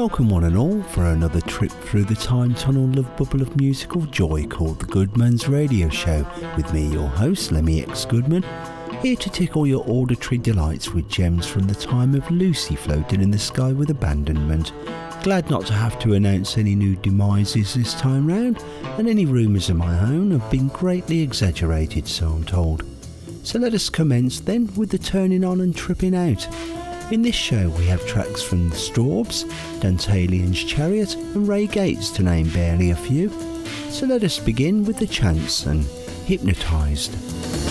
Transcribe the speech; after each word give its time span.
Welcome, 0.00 0.30
one 0.30 0.44
and 0.44 0.56
all, 0.56 0.82
for 0.82 1.04
another 1.04 1.42
trip 1.42 1.70
through 1.70 2.04
the 2.04 2.14
time 2.14 2.54
tunnel 2.54 2.86
love 2.86 3.14
bubble 3.18 3.42
of 3.42 3.54
musical 3.60 4.00
joy 4.06 4.46
called 4.46 4.78
The 4.78 4.86
Goodman's 4.86 5.46
Radio 5.46 5.90
Show, 5.90 6.26
with 6.56 6.72
me, 6.72 6.86
your 6.86 7.06
host, 7.06 7.52
Lemmy 7.52 7.82
X 7.82 8.06
Goodman, 8.06 8.42
here 9.02 9.16
to 9.16 9.28
tickle 9.28 9.66
your 9.66 9.84
auditory 9.86 10.38
delights 10.38 10.94
with 10.94 11.10
gems 11.10 11.46
from 11.46 11.66
the 11.66 11.74
time 11.74 12.14
of 12.14 12.30
Lucy 12.30 12.76
floating 12.76 13.20
in 13.20 13.30
the 13.30 13.38
sky 13.38 13.72
with 13.72 13.90
abandonment. 13.90 14.72
Glad 15.22 15.50
not 15.50 15.66
to 15.66 15.74
have 15.74 15.98
to 15.98 16.14
announce 16.14 16.56
any 16.56 16.74
new 16.74 16.96
demises 16.96 17.74
this 17.74 17.92
time 17.92 18.26
round, 18.26 18.64
and 18.96 19.06
any 19.06 19.26
rumours 19.26 19.68
of 19.68 19.76
my 19.76 20.00
own 20.00 20.30
have 20.30 20.50
been 20.50 20.68
greatly 20.68 21.20
exaggerated, 21.20 22.08
so 22.08 22.26
I'm 22.26 22.44
told. 22.44 22.86
So 23.42 23.58
let 23.58 23.74
us 23.74 23.90
commence 23.90 24.40
then 24.40 24.74
with 24.76 24.92
the 24.92 24.98
turning 24.98 25.44
on 25.44 25.60
and 25.60 25.76
tripping 25.76 26.14
out. 26.14 26.48
In 27.10 27.22
this 27.22 27.34
show, 27.34 27.70
we 27.70 27.86
have 27.86 28.06
tracks 28.06 28.40
from 28.40 28.68
The 28.68 28.76
Strawbs, 28.76 29.42
Dantalian's 29.80 30.62
Chariot, 30.62 31.16
and 31.16 31.48
Ray 31.48 31.66
Gates, 31.66 32.08
to 32.10 32.22
name 32.22 32.48
barely 32.50 32.90
a 32.90 32.96
few. 32.96 33.30
So 33.88 34.06
let 34.06 34.22
us 34.22 34.38
begin 34.38 34.84
with 34.84 34.98
The 34.98 35.08
Chance 35.08 35.66
and 35.66 35.84
Hypnotised. 36.24 37.69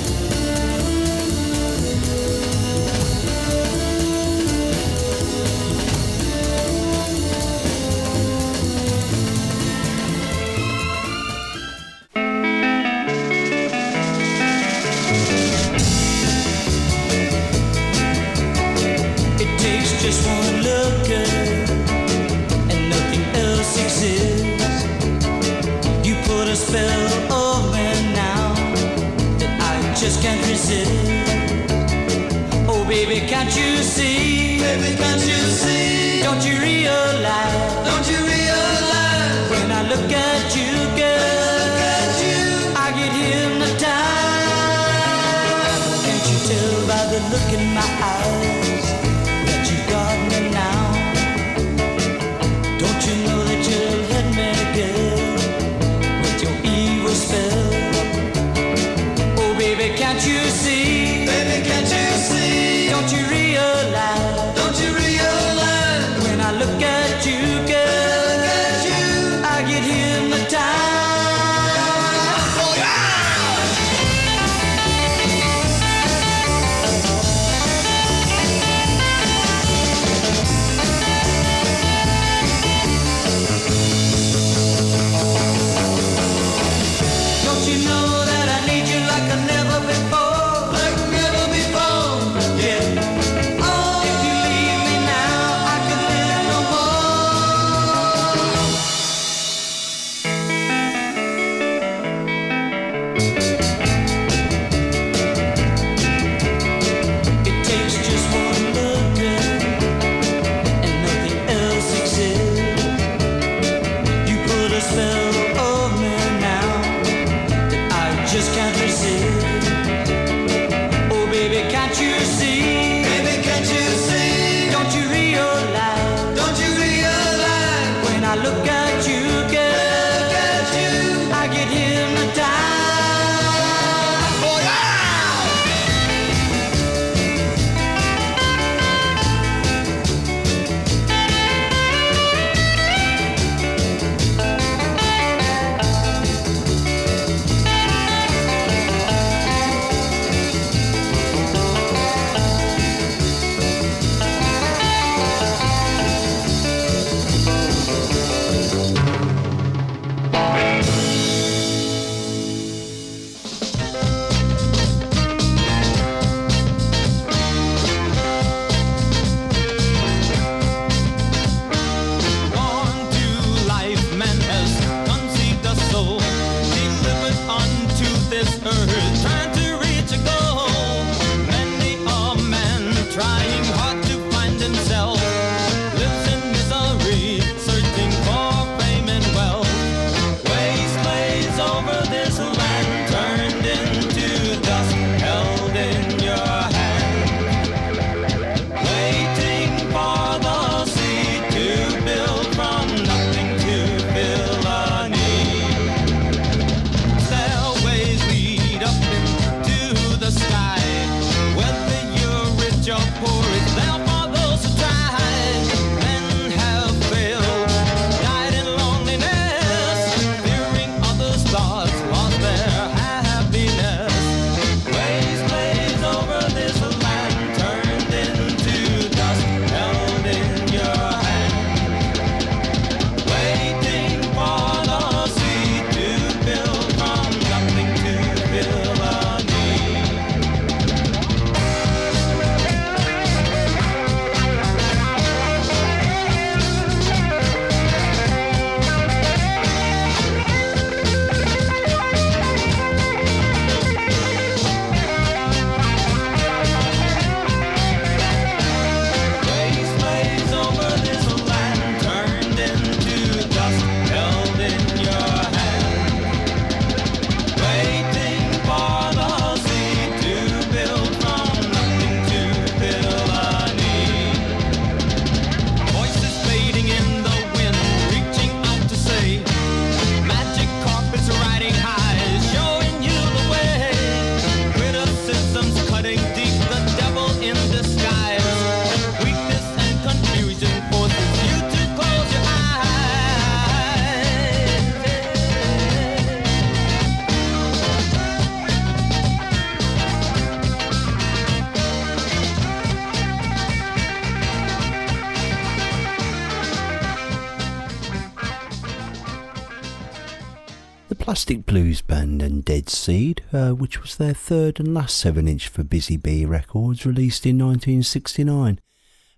Uh, 313.51 313.71
which 313.71 314.01
was 314.01 314.15
their 314.15 314.33
third 314.33 314.79
and 314.79 314.93
last 314.93 315.17
7 315.17 315.47
inch 315.47 315.67
for 315.67 315.83
Busy 315.83 316.17
Bee 316.17 316.45
Records, 316.45 317.05
released 317.05 317.45
in 317.45 317.57
1969. 317.57 318.79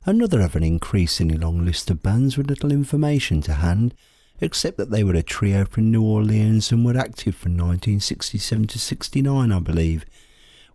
Another 0.05 0.41
of 0.41 0.55
an 0.55 0.63
increasingly 0.63 1.37
long 1.37 1.63
list 1.63 1.89
of 1.89 2.01
bands 2.01 2.37
with 2.37 2.49
little 2.49 2.71
information 2.71 3.41
to 3.41 3.53
hand, 3.53 3.93
except 4.39 4.77
that 4.77 4.89
they 4.89 5.03
were 5.03 5.13
a 5.13 5.23
trio 5.23 5.65
from 5.65 5.91
New 5.91 6.03
Orleans 6.03 6.71
and 6.71 6.83
were 6.83 6.97
active 6.97 7.35
from 7.35 7.51
1967 7.51 8.67
to 8.67 8.79
69, 8.79 9.51
I 9.51 9.59
believe. 9.59 10.05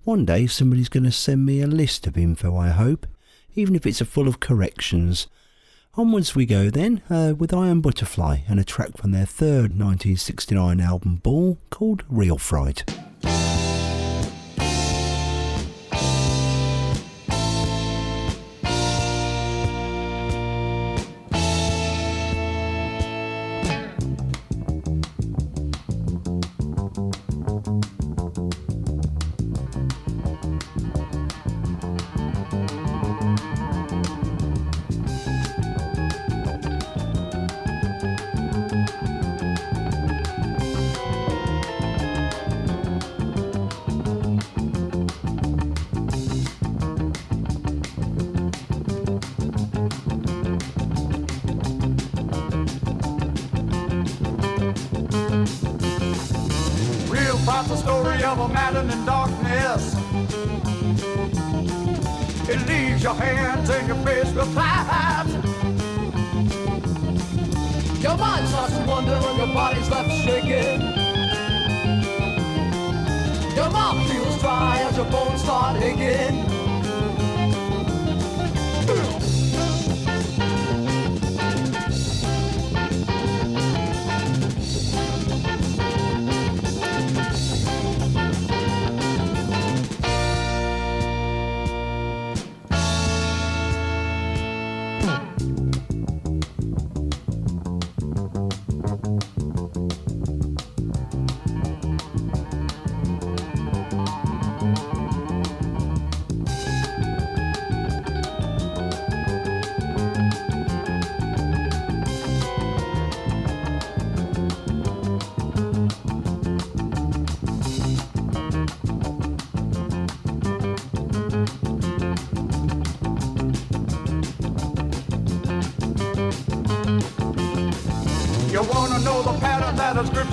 One 0.04 0.24
day 0.24 0.46
somebody's 0.46 0.88
going 0.88 1.04
to 1.04 1.12
send 1.12 1.44
me 1.44 1.60
a 1.60 1.66
list 1.66 2.06
of 2.06 2.16
info, 2.16 2.56
I 2.56 2.68
hope, 2.68 3.06
even 3.56 3.74
if 3.74 3.84
it's 3.84 4.00
a 4.00 4.04
full 4.04 4.28
of 4.28 4.38
corrections. 4.38 5.26
Onwards 5.96 6.36
we 6.36 6.46
go 6.46 6.70
then, 6.70 7.02
uh, 7.10 7.34
with 7.36 7.52
Iron 7.52 7.80
Butterfly 7.80 8.40
and 8.48 8.60
a 8.60 8.64
track 8.64 8.96
from 8.96 9.10
their 9.10 9.26
third 9.26 9.76
1969 9.76 10.80
album 10.80 11.16
Ball 11.16 11.58
called 11.70 12.04
Real 12.08 12.38
Fright. 12.38 12.84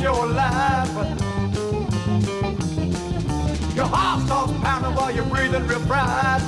your 0.04 0.28
life. 0.28 0.94
Your 3.74 3.86
heart 3.86 4.22
starts 4.26 4.52
pounding 4.62 4.96
while 4.96 5.16
you're 5.16 5.26
breathing 5.26 5.66
real 5.66 5.80
bright. 5.86 6.42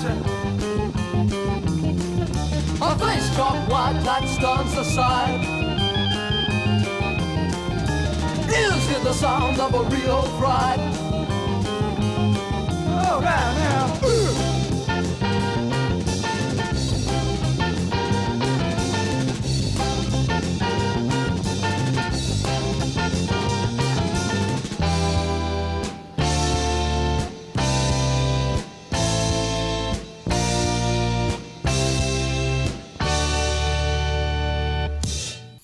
A 2.81 2.99
face 2.99 3.29
got 3.37 3.69
white 3.69 4.01
that 4.03 4.27
stands 4.27 4.77
aside. 4.77 5.41
Ears 8.59 8.89
hear 8.89 8.99
the 8.99 9.13
sound 9.13 9.57
of 9.61 9.73
a 9.73 9.83
real 9.95 10.23
fright. 10.37 10.79
Oh, 13.07 13.21
right 13.23 13.53
now. 13.63 14.07
Ooh. 14.09 14.24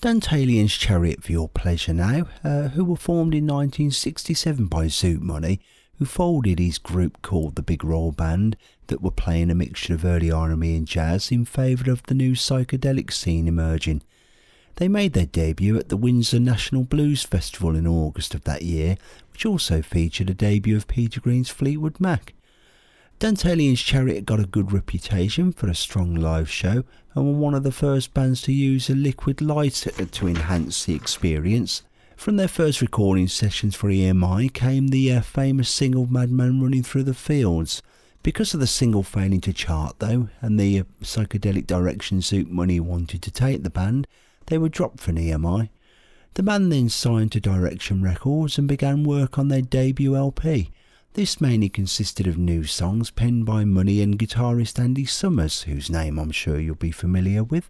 Dantalian's 0.02 0.76
Chariot 0.76 1.22
for 1.22 1.30
Your 1.30 1.48
Pleasure 1.48 1.94
now, 1.94 2.26
uh, 2.42 2.70
who 2.70 2.84
were 2.84 2.96
formed 2.96 3.36
in 3.36 3.46
1967 3.46 4.66
by 4.66 4.86
Zoot 4.86 5.20
Money, 5.20 5.60
who 6.00 6.04
folded 6.04 6.58
his 6.58 6.78
group 6.78 7.22
called 7.22 7.54
the 7.54 7.62
Big 7.62 7.84
Roll 7.84 8.10
Band 8.10 8.56
that 8.88 9.00
were 9.00 9.12
playing 9.12 9.48
a 9.48 9.54
mixture 9.54 9.94
of 9.94 10.04
early 10.04 10.28
R&B 10.28 10.74
and 10.74 10.88
jazz 10.88 11.30
in 11.30 11.44
favour 11.44 11.88
of 11.88 12.02
the 12.02 12.14
new 12.14 12.32
psychedelic 12.32 13.12
scene 13.12 13.46
emerging. 13.46 14.02
They 14.74 14.88
made 14.88 15.12
their 15.12 15.24
debut 15.24 15.78
at 15.78 15.88
the 15.88 15.96
Windsor 15.96 16.40
National 16.40 16.82
Blues 16.82 17.22
Festival 17.22 17.76
in 17.76 17.86
August 17.86 18.34
of 18.34 18.42
that 18.42 18.62
year, 18.62 18.96
which 19.30 19.46
also 19.46 19.82
featured 19.82 20.28
a 20.28 20.34
debut 20.34 20.76
of 20.76 20.88
Peter 20.88 21.20
Green's 21.20 21.48
Fleetwood 21.48 22.00
Mac. 22.00 22.34
Dantalian's 23.20 23.80
Chariot 23.80 24.26
got 24.26 24.40
a 24.40 24.46
good 24.46 24.72
reputation 24.72 25.52
for 25.52 25.68
a 25.68 25.76
strong 25.76 26.16
live 26.16 26.50
show 26.50 26.82
and 27.14 27.26
were 27.26 27.38
one 27.38 27.54
of 27.54 27.62
the 27.62 27.72
first 27.72 28.14
bands 28.14 28.42
to 28.42 28.52
use 28.52 28.88
a 28.88 28.94
liquid 28.94 29.40
light 29.40 29.86
to 30.12 30.26
enhance 30.26 30.84
the 30.84 30.94
experience. 30.94 31.82
From 32.16 32.36
their 32.36 32.48
first 32.48 32.80
recording 32.80 33.28
sessions 33.28 33.74
for 33.74 33.88
EMI 33.88 34.52
came 34.52 34.88
the 34.88 35.12
uh, 35.12 35.20
famous 35.22 35.68
single 35.68 36.06
Madman 36.06 36.60
Running 36.60 36.82
Through 36.82 37.02
the 37.02 37.14
Fields. 37.14 37.82
Because 38.22 38.54
of 38.54 38.60
the 38.60 38.66
single 38.68 39.02
failing 39.02 39.40
to 39.40 39.52
chart 39.52 39.96
though, 39.98 40.28
and 40.40 40.58
the 40.58 40.80
uh, 40.80 40.84
psychedelic 41.02 41.66
direction 41.66 42.20
Zoot 42.20 42.48
Money 42.48 42.78
wanted 42.78 43.22
to 43.22 43.30
take 43.32 43.64
the 43.64 43.70
band, 43.70 44.06
they 44.46 44.58
were 44.58 44.68
dropped 44.68 45.00
from 45.00 45.16
EMI. 45.16 45.70
The 46.34 46.42
band 46.42 46.70
then 46.72 46.88
signed 46.88 47.32
to 47.32 47.40
Direction 47.40 48.02
Records 48.02 48.56
and 48.56 48.68
began 48.68 49.04
work 49.04 49.38
on 49.38 49.48
their 49.48 49.60
debut 49.60 50.16
LP, 50.16 50.70
this 51.14 51.40
mainly 51.40 51.68
consisted 51.68 52.26
of 52.26 52.38
new 52.38 52.64
songs 52.64 53.10
penned 53.10 53.44
by 53.44 53.64
Money 53.64 54.00
and 54.00 54.18
guitarist 54.18 54.78
Andy 54.78 55.04
Summers, 55.04 55.62
whose 55.62 55.90
name 55.90 56.18
I'm 56.18 56.30
sure 56.30 56.58
you'll 56.58 56.74
be 56.74 56.90
familiar 56.90 57.44
with. 57.44 57.68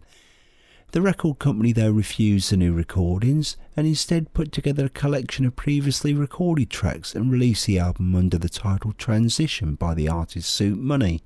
The 0.91 1.01
record 1.01 1.39
company, 1.39 1.73
though, 1.73 1.91
refused 1.91 2.51
the 2.51 2.57
new 2.57 2.71
recordings 2.71 3.57
and 3.75 3.85
instead 3.85 4.33
put 4.33 4.51
together 4.53 4.85
a 4.85 4.89
collection 4.89 5.45
of 5.45 5.57
previously 5.57 6.13
recorded 6.13 6.69
tracks 6.69 7.15
and 7.15 7.31
released 7.31 7.65
the 7.65 7.79
album 7.79 8.15
under 8.15 8.37
the 8.37 8.47
title 8.47 8.93
Transition 8.93 9.75
by 9.75 9.93
the 9.93 10.07
artist 10.07 10.57
Zoot 10.57 10.77
Money. 10.77 11.21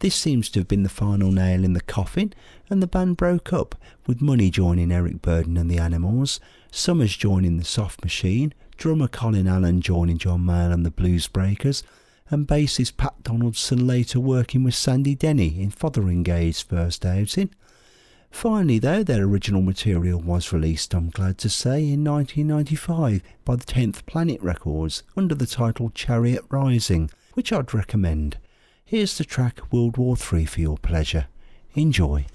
This 0.00 0.16
seems 0.16 0.50
to 0.50 0.60
have 0.60 0.68
been 0.68 0.82
the 0.82 0.88
final 0.88 1.30
nail 1.30 1.64
in 1.64 1.72
the 1.72 1.80
coffin, 1.80 2.34
and 2.68 2.82
the 2.82 2.88
band 2.88 3.16
broke 3.16 3.52
up, 3.52 3.76
with 4.06 4.20
Money 4.20 4.50
joining 4.50 4.92
Eric 4.92 5.22
Burdon 5.22 5.56
and 5.56 5.70
the 5.70 5.78
Animals, 5.78 6.40
Summers 6.70 7.16
joining 7.16 7.56
the 7.56 7.64
Soft 7.64 8.02
Machine, 8.02 8.52
drummer 8.76 9.08
Colin 9.08 9.46
Allen 9.46 9.80
joining 9.80 10.18
John 10.18 10.40
Mayall 10.40 10.72
and 10.72 10.84
the 10.84 10.90
Blues 10.90 11.28
Breakers, 11.28 11.82
and 12.30 12.46
bassist 12.46 12.96
Pat 12.96 13.22
Donaldson 13.22 13.86
later 13.86 14.18
working 14.18 14.64
with 14.64 14.74
Sandy 14.74 15.14
Denny 15.14 15.60
in 15.60 15.70
Fotheringay's 15.70 16.62
first 16.62 17.04
outing. 17.04 17.50
Finally, 18.30 18.78
though, 18.78 19.02
their 19.02 19.24
original 19.24 19.60
material 19.60 20.18
was 20.18 20.52
released, 20.52 20.94
I'm 20.94 21.10
glad 21.10 21.36
to 21.38 21.50
say, 21.50 21.80
in 21.80 22.02
1995 22.02 23.22
by 23.44 23.56
the 23.56 23.64
10th 23.64 24.06
Planet 24.06 24.40
Records 24.40 25.02
under 25.16 25.34
the 25.34 25.46
title 25.46 25.90
Chariot 25.90 26.42
Rising, 26.48 27.10
which 27.34 27.52
I'd 27.52 27.74
recommend. 27.74 28.38
Here's 28.84 29.18
the 29.18 29.24
track 29.24 29.72
World 29.72 29.98
War 29.98 30.16
III 30.16 30.46
for 30.46 30.60
your 30.60 30.78
pleasure. 30.78 31.26
Enjoy. 31.74 32.26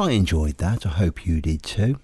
I 0.00 0.12
enjoyed 0.12 0.56
that. 0.56 0.86
I 0.86 0.88
hope 0.88 1.26
you 1.26 1.42
did 1.42 1.62
too. 1.62 2.00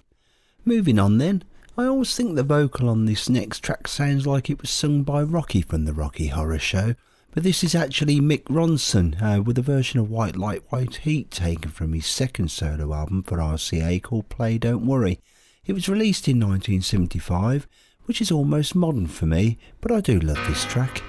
Moving 0.63 0.99
on 0.99 1.17
then, 1.17 1.43
I 1.75 1.85
always 1.85 2.15
think 2.15 2.35
the 2.35 2.43
vocal 2.43 2.89
on 2.89 3.05
this 3.05 3.27
next 3.27 3.63
track 3.63 3.87
sounds 3.87 4.27
like 4.27 4.51
it 4.51 4.61
was 4.61 4.69
sung 4.69 5.01
by 5.01 5.23
Rocky 5.23 5.63
from 5.63 5.85
the 5.85 5.93
Rocky 5.93 6.27
Horror 6.27 6.59
Show, 6.59 6.93
but 7.31 7.41
this 7.41 7.63
is 7.63 7.73
actually 7.73 8.19
Mick 8.19 8.43
Ronson 8.43 9.19
uh, 9.19 9.41
with 9.41 9.57
a 9.57 9.63
version 9.63 9.99
of 9.99 10.11
White 10.11 10.35
Light 10.35 10.61
White 10.69 10.97
Heat 10.97 11.31
taken 11.31 11.71
from 11.71 11.93
his 11.93 12.05
second 12.05 12.51
solo 12.51 12.93
album 12.93 13.23
for 13.23 13.39
RCA 13.39 14.03
called 14.03 14.29
Play 14.29 14.59
Don't 14.59 14.85
Worry. 14.85 15.19
It 15.65 15.73
was 15.73 15.89
released 15.89 16.27
in 16.27 16.37
1975, 16.39 17.67
which 18.05 18.21
is 18.21 18.31
almost 18.31 18.75
modern 18.75 19.07
for 19.07 19.25
me, 19.25 19.57
but 19.81 19.91
I 19.91 20.01
do 20.01 20.19
love 20.19 20.47
this 20.47 20.65
track. 20.65 21.01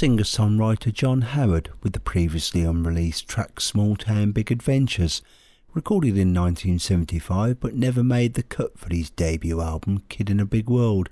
That 0.00 0.08
was 0.12 0.30
singer-songwriter 0.30 0.94
John 0.94 1.20
Howard 1.20 1.68
with 1.82 1.92
the 1.92 2.00
previously 2.00 2.62
unreleased 2.62 3.28
track 3.28 3.60
Small 3.60 3.96
Town 3.96 4.32
Big 4.32 4.50
Adventures, 4.50 5.20
recorded 5.74 6.16
in 6.16 6.32
1975 6.32 7.60
but 7.60 7.74
never 7.74 8.02
made 8.02 8.32
the 8.32 8.42
cut 8.42 8.78
for 8.78 8.88
his 8.90 9.10
debut 9.10 9.60
album 9.60 10.02
Kid 10.08 10.30
in 10.30 10.40
a 10.40 10.46
Big 10.46 10.70
World. 10.70 11.10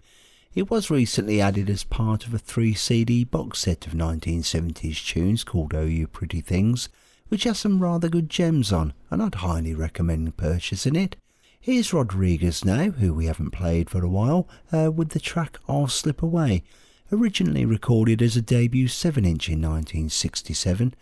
It 0.55 0.71
was 0.71 0.91
recently 0.91 1.39
added 1.39 1.69
as 1.69 1.85
part 1.85 2.27
of 2.27 2.33
a 2.33 2.39
3 2.39 2.73
CD 2.73 3.25
box 3.25 3.59
set 3.59 3.87
of 3.87 3.93
1970s 3.93 5.07
tunes 5.07 5.45
called 5.45 5.75
Oh 5.75 5.85
You 5.85 6.07
Pretty 6.07 6.41
Things, 6.41 6.89
which 7.29 7.45
has 7.45 7.59
some 7.59 7.83
rather 7.83 8.09
good 8.09 8.31
gems 8.31 8.73
on, 8.73 8.95
and 9.11 9.23
I'd 9.23 9.35
highly 9.35 9.75
recommend 9.75 10.39
purchasing 10.39 10.97
it. 10.97 11.17
Here's 11.61 11.93
Rodriguez 11.93 12.65
now, 12.65 12.89
who 12.89 13.13
we 13.13 13.27
haven't 13.27 13.51
played 13.51 13.91
for 13.91 14.03
a 14.03 14.09
while, 14.09 14.49
uh, 14.73 14.91
with 14.91 15.11
the 15.11 15.21
track 15.21 15.59
I'll 15.69 15.89
Slip 15.89 16.23
Away. 16.23 16.63
Originally 17.11 17.65
recorded 17.65 18.21
as 18.21 18.37
a 18.37 18.43
debut 18.43 18.87
7 18.87 19.25
inch 19.25 19.49
in 19.49 19.63
1967, 19.63 20.95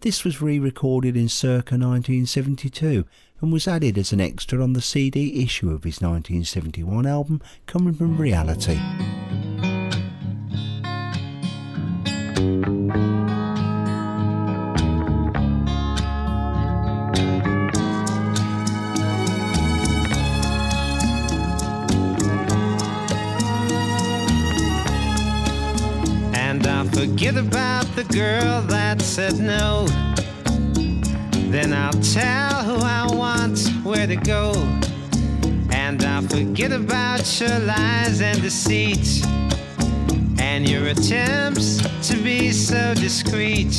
this 0.00 0.22
was 0.22 0.42
re 0.42 0.58
recorded 0.58 1.16
in 1.16 1.26
circa 1.26 1.76
1972 1.76 3.06
and 3.40 3.50
was 3.50 3.66
added 3.66 3.96
as 3.96 4.12
an 4.12 4.20
extra 4.20 4.62
on 4.62 4.74
the 4.74 4.82
CD 4.82 5.42
issue 5.42 5.70
of 5.70 5.84
his 5.84 6.02
1971 6.02 7.06
album 7.06 7.40
Coming 7.66 7.94
from 7.94 8.18
Reality. 8.18 8.78
Forget 27.24 27.42
about 27.42 27.86
the 27.96 28.04
girl 28.04 28.60
that 28.68 29.00
said 29.00 29.38
no. 29.38 29.86
Then 31.50 31.72
I'll 31.72 31.98
tell 32.02 32.62
who 32.64 32.76
I 32.84 33.06
want 33.10 33.66
where 33.82 34.06
to 34.06 34.16
go. 34.16 34.52
And 35.70 36.04
I'll 36.04 36.20
forget 36.20 36.70
about 36.70 37.40
your 37.40 37.58
lies 37.60 38.20
and 38.20 38.42
deceit. 38.42 39.24
And 40.38 40.68
your 40.68 40.88
attempts 40.88 41.78
to 42.08 42.16
be 42.22 42.52
so 42.52 42.92
discreet. 42.92 43.74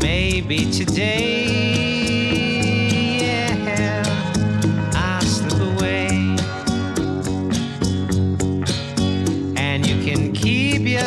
Maybe 0.00 0.70
today 0.70 1.93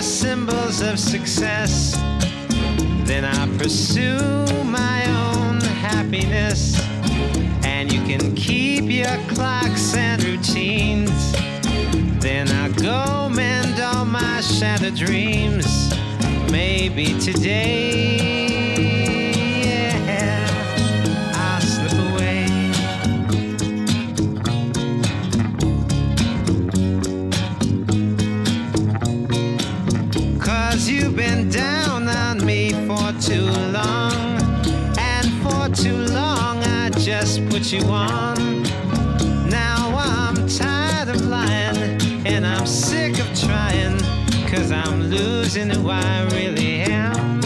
symbols 0.01 0.81
of 0.81 0.99
success. 0.99 1.93
Then 3.05 3.25
I 3.25 3.47
pursue 3.57 4.45
my 4.63 5.03
own 5.25 5.59
happiness. 5.61 6.79
And 7.63 7.91
you 7.91 8.01
can 8.03 8.35
keep 8.35 8.85
your 8.85 9.17
clocks 9.27 9.95
and 9.95 10.23
routines. 10.23 11.31
Then 12.21 12.49
I 12.49 12.69
go 12.69 13.29
mend 13.29 13.79
all 13.79 14.05
my 14.05 14.41
shattered 14.41 14.95
dreams. 14.95 15.93
Maybe 16.51 17.17
today. 17.19 18.46
Just 37.27 37.73
you 37.73 37.81
on. 37.89 38.63
Now 39.49 39.93
I'm 39.97 40.47
tired 40.47 41.09
of 41.09 41.25
lying, 41.25 41.99
and 42.25 42.47
I'm 42.47 42.65
sick 42.65 43.19
of 43.19 43.27
trying, 43.37 43.99
cause 44.47 44.71
I'm 44.71 45.09
losing 45.09 45.69
who 45.69 45.89
I 45.89 46.23
really 46.31 46.83
am. 46.83 47.41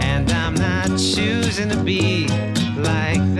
And 0.00 0.30
I'm 0.32 0.54
not 0.54 0.88
choosing 0.98 1.68
to 1.68 1.82
be 1.84 2.28
like 2.78 3.31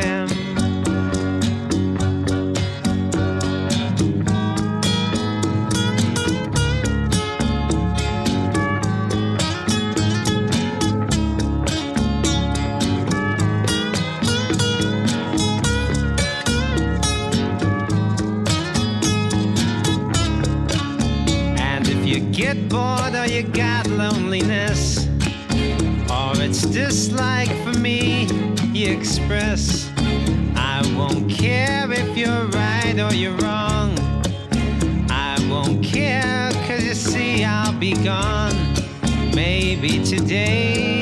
Maybe 39.83 39.99
today. 40.05 41.01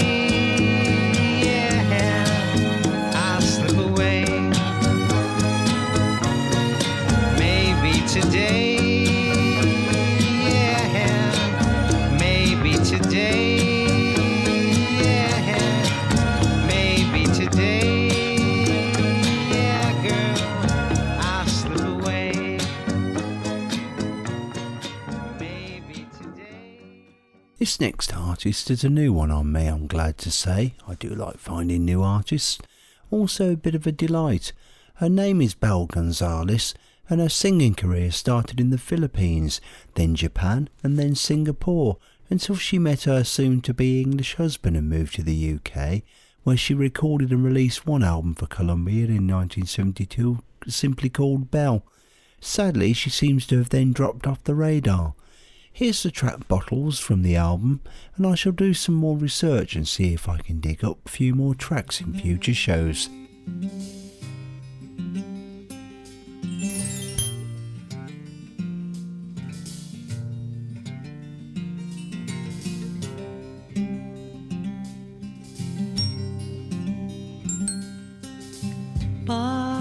Yeah, 1.45 3.13
I'll 3.15 3.43
slip 3.43 3.77
away. 3.77 4.25
Maybe 7.39 8.01
today. 8.09 8.79
Yeah, 10.49 12.17
maybe 12.19 12.73
today. 12.83 13.51
This 27.59 27.79
next 27.79 28.10
artist 28.41 28.71
is 28.71 28.83
a 28.83 28.89
new 28.89 29.13
one 29.13 29.31
on 29.31 29.53
me, 29.53 29.67
I'm 29.67 29.87
glad 29.87 30.17
to 30.17 30.31
say. 30.31 30.73
I 30.89 30.95
do 30.95 31.11
like 31.11 31.37
finding 31.37 31.85
new 31.85 32.03
artists. 32.03 32.59
Also 33.11 33.53
a 33.53 33.57
bit 33.57 33.75
of 33.75 33.87
a 33.87 33.93
delight. 33.93 34.55
Her 34.95 35.11
name 35.11 35.43
is 35.43 35.53
Belle 35.53 35.85
Gonzalez 35.85 36.73
and 37.11 37.21
her 37.21 37.29
singing 37.29 37.75
career 37.75 38.11
started 38.11 38.59
in 38.59 38.71
the 38.71 38.79
Philippines, 38.79 39.61
then 39.95 40.15
Japan 40.15 40.71
and 40.83 40.99
then 40.99 41.15
Singapore 41.15 41.99
until 42.31 42.57
she 42.57 42.79
met 42.79 43.03
her 43.03 43.25
soon 43.25 43.61
to 43.61 43.75
be 43.75 44.01
English 44.01 44.37
husband 44.37 44.75
and 44.75 44.89
moved 44.89 45.17
to 45.17 45.23
the 45.23 45.59
UK 45.59 46.01
where 46.43 46.57
she 46.57 46.73
recorded 46.73 47.33
and 47.33 47.45
released 47.45 47.87
one 47.87 48.03
album 48.03 48.33
for 48.33 48.47
Columbia 48.47 49.05
in 49.05 49.29
1972 49.29 50.39
simply 50.67 51.11
called 51.11 51.51
Belle. 51.51 51.85
Sadly, 52.41 52.95
she 52.95 53.11
seems 53.11 53.47
to 53.49 53.59
have 53.59 53.69
then 53.69 53.93
dropped 53.93 54.27
off 54.27 54.43
the 54.45 54.55
radar. 54.55 55.13
Here's 55.81 56.03
the 56.03 56.11
track 56.11 56.47
bottles 56.47 56.99
from 56.99 57.23
the 57.23 57.37
album, 57.37 57.81
and 58.15 58.27
I 58.27 58.35
shall 58.35 58.53
do 58.53 58.75
some 58.75 58.95
more 58.95 59.17
research 59.17 59.75
and 59.75 59.89
see 59.89 60.13
if 60.13 60.29
I 60.29 60.37
can 60.37 60.61
dig 60.61 60.85
up 60.85 60.99
a 61.07 61.09
few 61.09 61.35
more 61.35 61.55
tracks 61.55 62.03
in 62.03 62.13
future 62.13 62.53
shows. 62.53 63.09
Bottles 79.25 79.80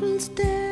dancing 0.00 0.67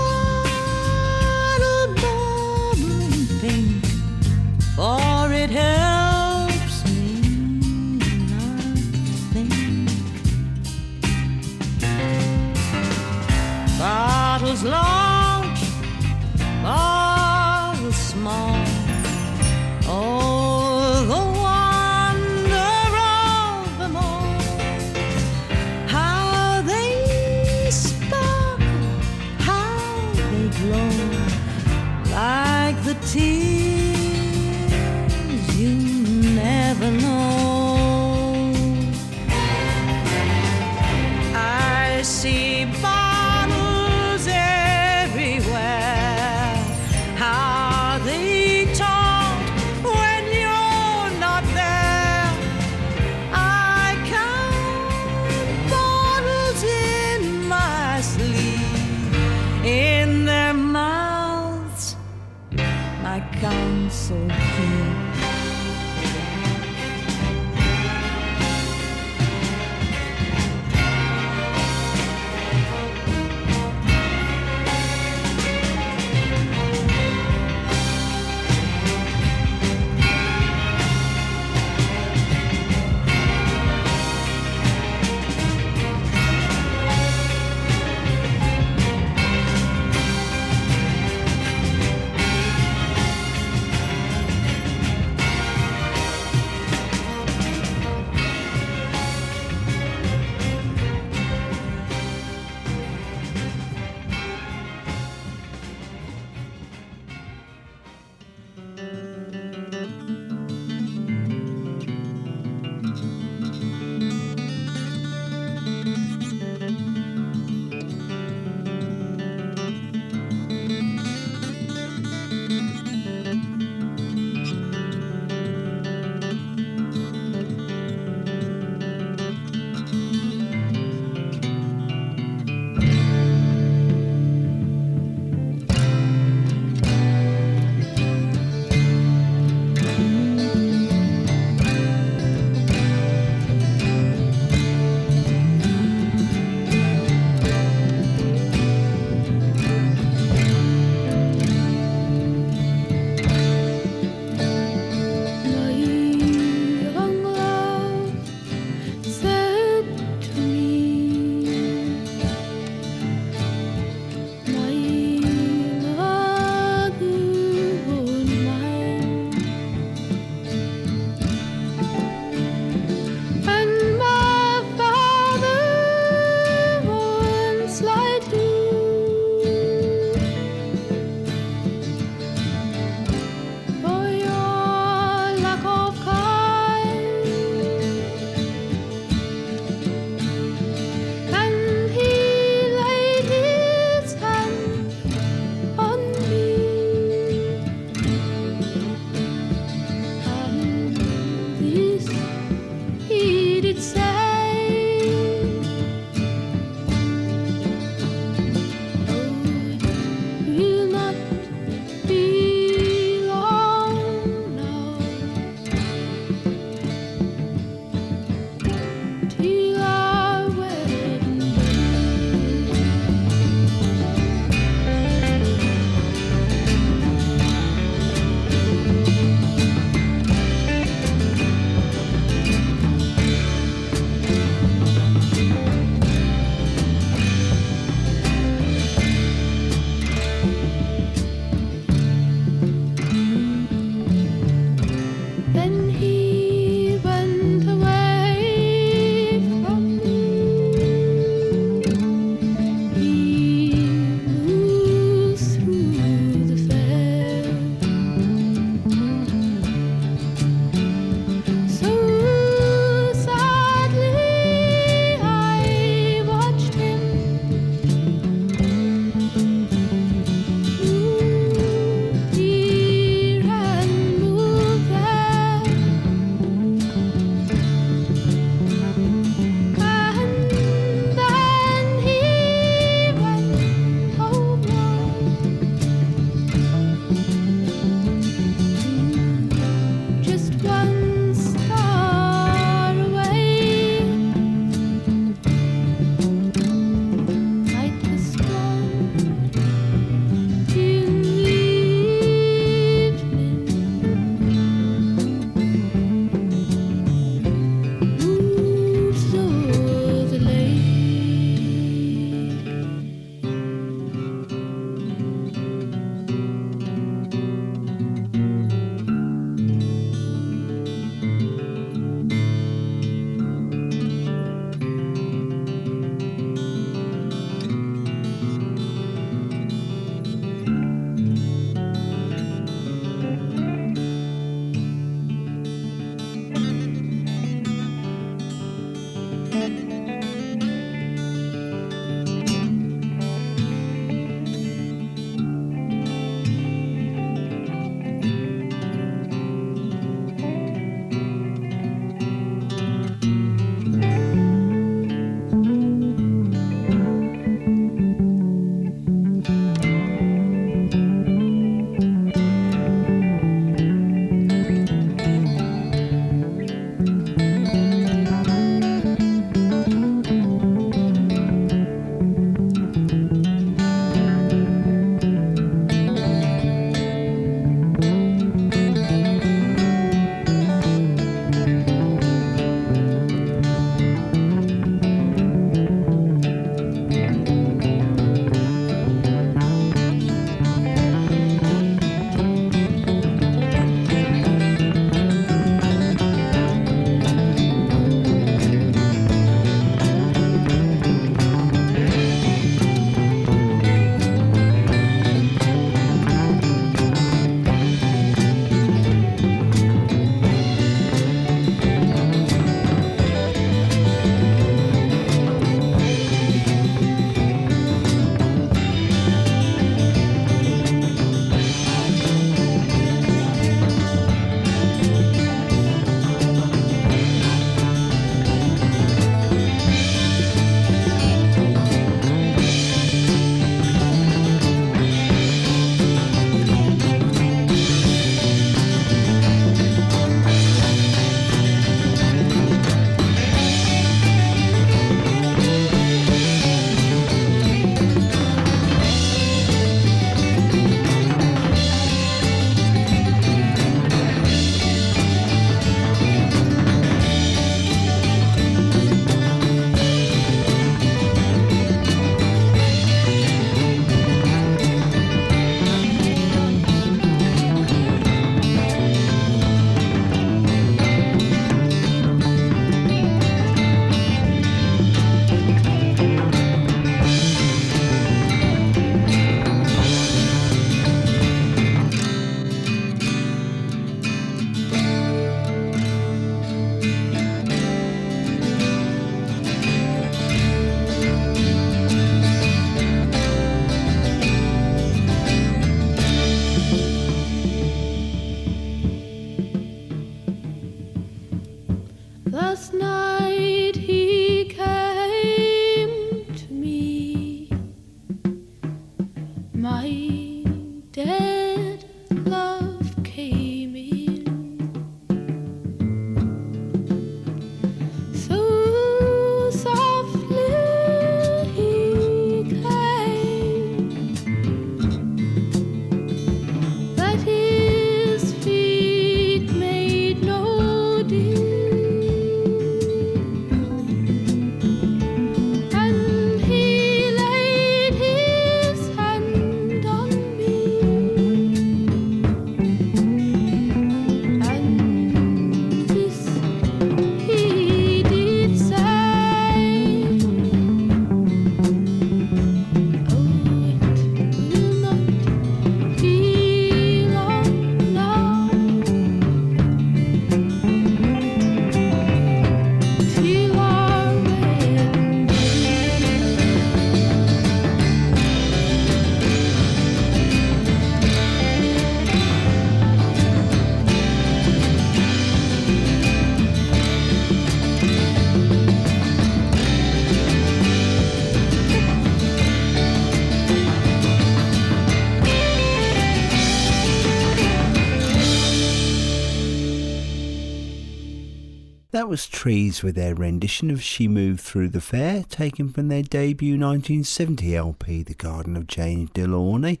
Trees 592.58 593.04
with 593.04 593.14
their 593.14 593.36
rendition 593.36 593.88
of 593.88 594.02
She 594.02 594.26
Moved 594.26 594.58
Through 594.58 594.88
the 594.88 595.00
Fair, 595.00 595.44
taken 595.44 595.90
from 595.90 596.08
their 596.08 596.24
debut 596.24 596.72
1970 596.72 597.76
LP, 597.76 598.24
The 598.24 598.34
Garden 598.34 598.76
of 598.76 598.88
Jane 598.88 599.30
Delawney, 599.32 600.00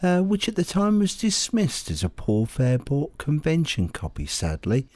uh, 0.00 0.20
which 0.20 0.48
at 0.48 0.54
the 0.54 0.62
time 0.62 1.00
was 1.00 1.16
dismissed 1.16 1.90
as 1.90 2.04
a 2.04 2.08
poor 2.08 2.46
Fairport 2.46 3.18
convention 3.18 3.88
copy, 3.88 4.24
sadly. 4.24 4.88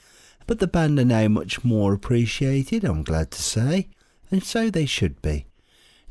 But 0.46 0.60
the 0.60 0.68
band 0.68 1.00
are 1.00 1.04
now 1.04 1.26
much 1.26 1.64
more 1.64 1.92
appreciated, 1.92 2.84
I'm 2.84 3.02
glad 3.02 3.32
to 3.32 3.42
say, 3.42 3.88
and 4.30 4.44
so 4.44 4.70
they 4.70 4.86
should 4.86 5.20
be. 5.20 5.46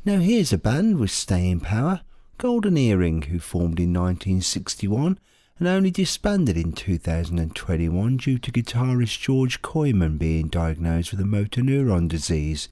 Now 0.04 0.18
here's 0.18 0.52
a 0.52 0.58
band 0.58 0.98
with 0.98 1.10
staying 1.10 1.60
power, 1.60 2.02
Golden 2.36 2.76
Earring, 2.76 3.22
who 3.22 3.38
formed 3.38 3.80
in 3.80 3.94
1961 3.94 5.18
and 5.60 5.68
only 5.68 5.90
disbanded 5.90 6.56
in 6.56 6.72
2021 6.72 8.16
due 8.16 8.38
to 8.38 8.50
guitarist 8.50 9.20
George 9.20 9.60
Kooymans 9.60 10.18
being 10.18 10.48
diagnosed 10.48 11.10
with 11.10 11.20
a 11.20 11.26
motor 11.26 11.60
neuron 11.60 12.08
disease. 12.08 12.70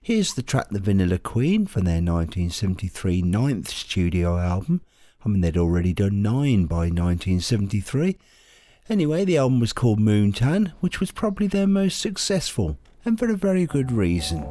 Here's 0.00 0.32
the 0.32 0.42
track 0.42 0.68
The 0.70 0.78
Vanilla 0.78 1.18
Queen 1.18 1.66
from 1.66 1.84
their 1.84 1.94
1973 1.94 3.22
ninth 3.22 3.68
studio 3.68 4.38
album. 4.38 4.82
I 5.24 5.28
mean, 5.28 5.40
they'd 5.40 5.56
already 5.56 5.92
done 5.92 6.22
nine 6.22 6.66
by 6.66 6.88
1973. 6.88 8.16
Anyway, 8.88 9.24
the 9.24 9.38
album 9.38 9.58
was 9.58 9.72
called 9.72 9.98
Moontan, 9.98 10.72
which 10.80 11.00
was 11.00 11.10
probably 11.10 11.48
their 11.48 11.66
most 11.66 11.98
successful, 11.98 12.78
and 13.04 13.18
for 13.18 13.30
a 13.30 13.36
very 13.36 13.66
good 13.66 13.90
reason. 13.90 14.46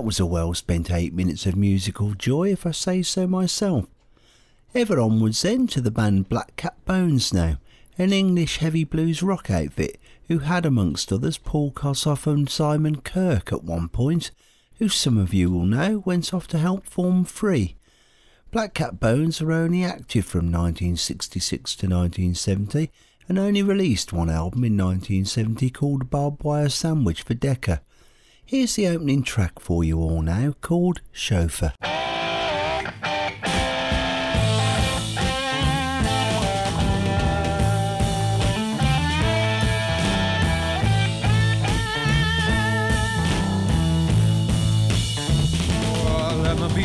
That 0.00 0.06
was 0.06 0.18
a 0.18 0.24
well 0.24 0.54
spent 0.54 0.90
eight 0.90 1.12
minutes 1.12 1.44
of 1.44 1.56
musical 1.56 2.14
joy, 2.14 2.52
if 2.52 2.64
I 2.64 2.70
say 2.70 3.02
so 3.02 3.26
myself. 3.26 3.84
Ever 4.74 4.98
onwards 4.98 5.42
then 5.42 5.66
to 5.66 5.82
the 5.82 5.90
band 5.90 6.30
Black 6.30 6.56
Cat 6.56 6.74
Bones 6.86 7.34
now, 7.34 7.58
an 7.98 8.10
English 8.10 8.56
heavy 8.56 8.82
blues 8.82 9.22
rock 9.22 9.50
outfit 9.50 10.00
who 10.28 10.38
had 10.38 10.64
amongst 10.64 11.12
others 11.12 11.36
Paul 11.36 11.70
Kossoff 11.72 12.26
and 12.26 12.48
Simon 12.48 13.02
Kirke 13.02 13.52
at 13.52 13.62
one 13.62 13.90
point, 13.90 14.30
who 14.78 14.88
some 14.88 15.18
of 15.18 15.34
you 15.34 15.50
will 15.50 15.66
know 15.66 15.98
went 15.98 16.32
off 16.32 16.48
to 16.48 16.58
help 16.58 16.86
form 16.86 17.26
Free. 17.26 17.76
Black 18.50 18.72
Cat 18.72 19.00
Bones 19.00 19.42
are 19.42 19.52
only 19.52 19.84
active 19.84 20.24
from 20.24 20.46
1966 20.50 21.76
to 21.76 21.86
1970 21.86 22.90
and 23.28 23.38
only 23.38 23.62
released 23.62 24.14
one 24.14 24.30
album 24.30 24.64
in 24.64 24.78
1970 24.78 25.68
called 25.68 26.08
Barbed 26.08 26.42
Wire 26.42 26.70
Sandwich 26.70 27.20
for 27.20 27.34
Decca. 27.34 27.82
Here's 28.50 28.74
the 28.74 28.88
opening 28.88 29.22
track 29.22 29.60
for 29.60 29.84
you 29.84 30.00
all 30.00 30.22
now 30.22 30.54
called 30.60 31.02
Chauffeur. 31.12 31.72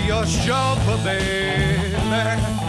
Your 0.05 0.25
chauffeur, 0.27 1.03
baby. 1.03 2.64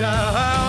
Down. 0.00 0.59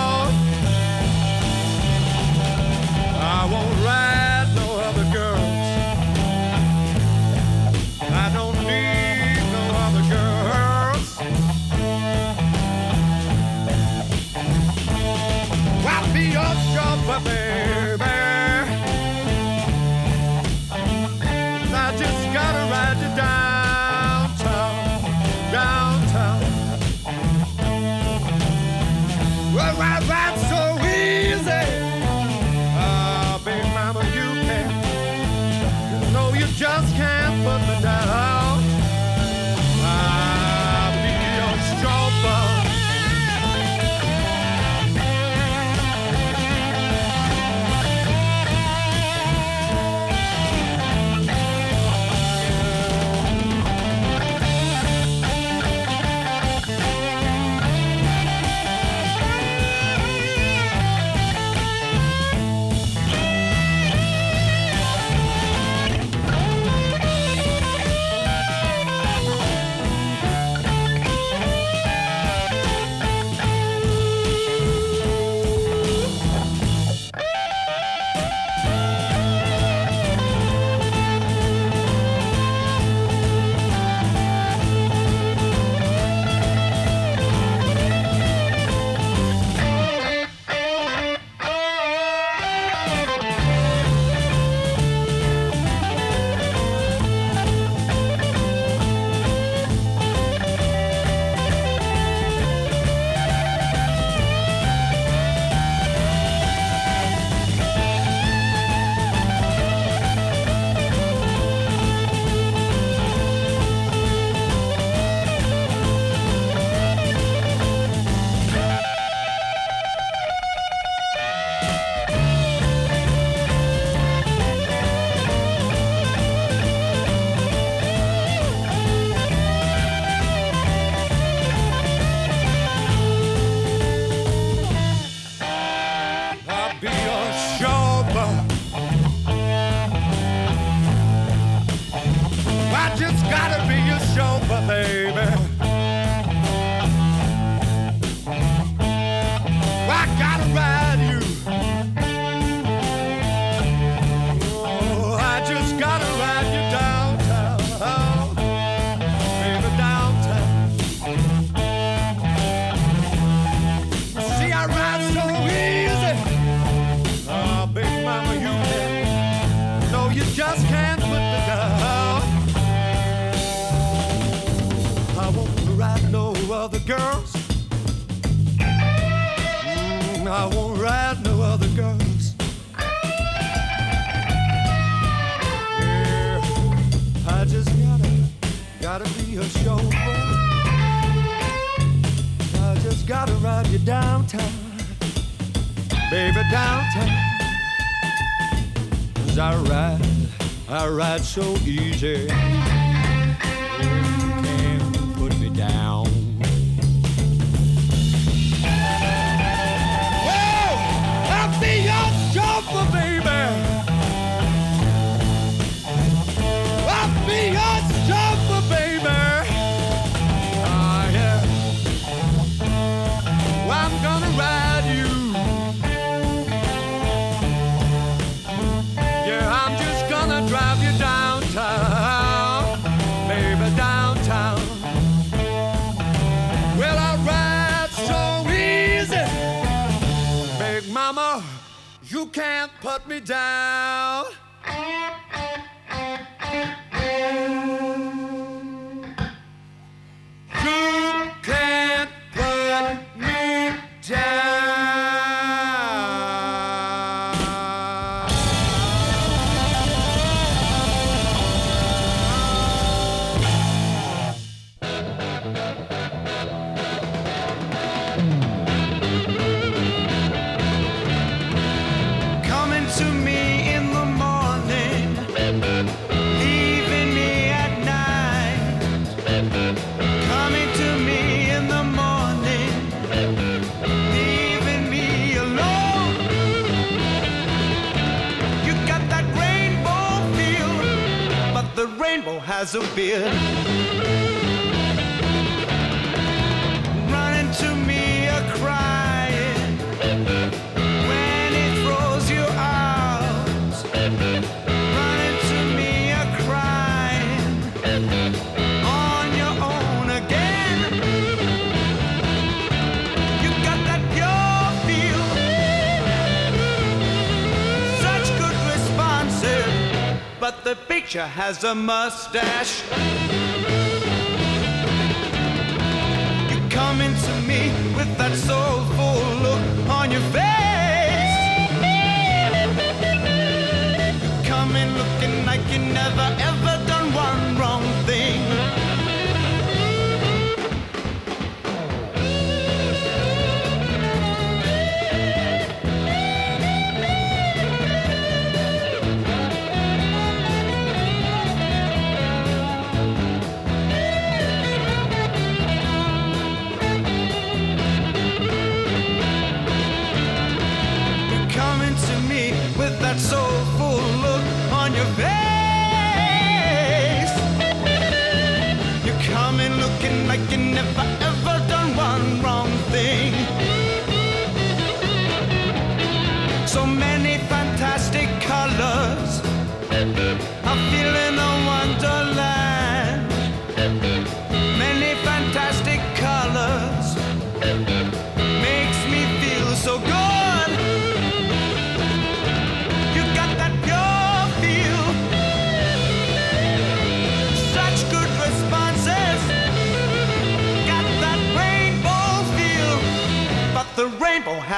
the 320.72 320.78
picture 320.88 321.28
has 321.28 321.66
a 321.66 321.76
mustache. 321.76 323.31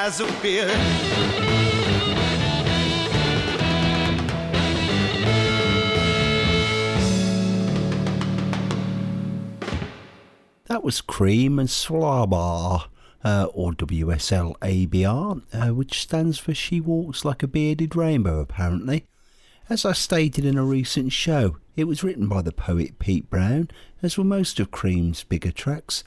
of 0.03 0.41
beer. 0.41 0.67
That 10.65 10.83
was 10.83 10.99
Cream 10.99 11.57
and 11.57 11.69
Slabar, 11.69 12.87
Uh, 13.23 13.47
or 13.53 13.71
SWLABR, 13.71 15.41
uh, 15.53 15.73
which 15.73 16.01
stands 16.01 16.37
for 16.37 16.53
She 16.53 16.81
Walks 16.81 17.23
Like 17.23 17.41
a 17.41 17.47
Bearded 17.47 17.95
Rainbow, 17.95 18.41
apparently. 18.41 19.05
As 19.69 19.85
I 19.85 19.93
stated 19.93 20.43
in 20.43 20.57
a 20.57 20.65
recent 20.65 21.13
show, 21.13 21.55
it 21.77 21.85
was 21.85 22.03
written 22.03 22.27
by 22.27 22.41
the 22.41 22.51
poet 22.51 22.99
Pete 22.99 23.29
Brown, 23.29 23.69
as 24.01 24.17
were 24.17 24.25
most 24.25 24.59
of 24.59 24.69
Cream's 24.69 25.23
bigger 25.23 25.51
tracks, 25.51 26.03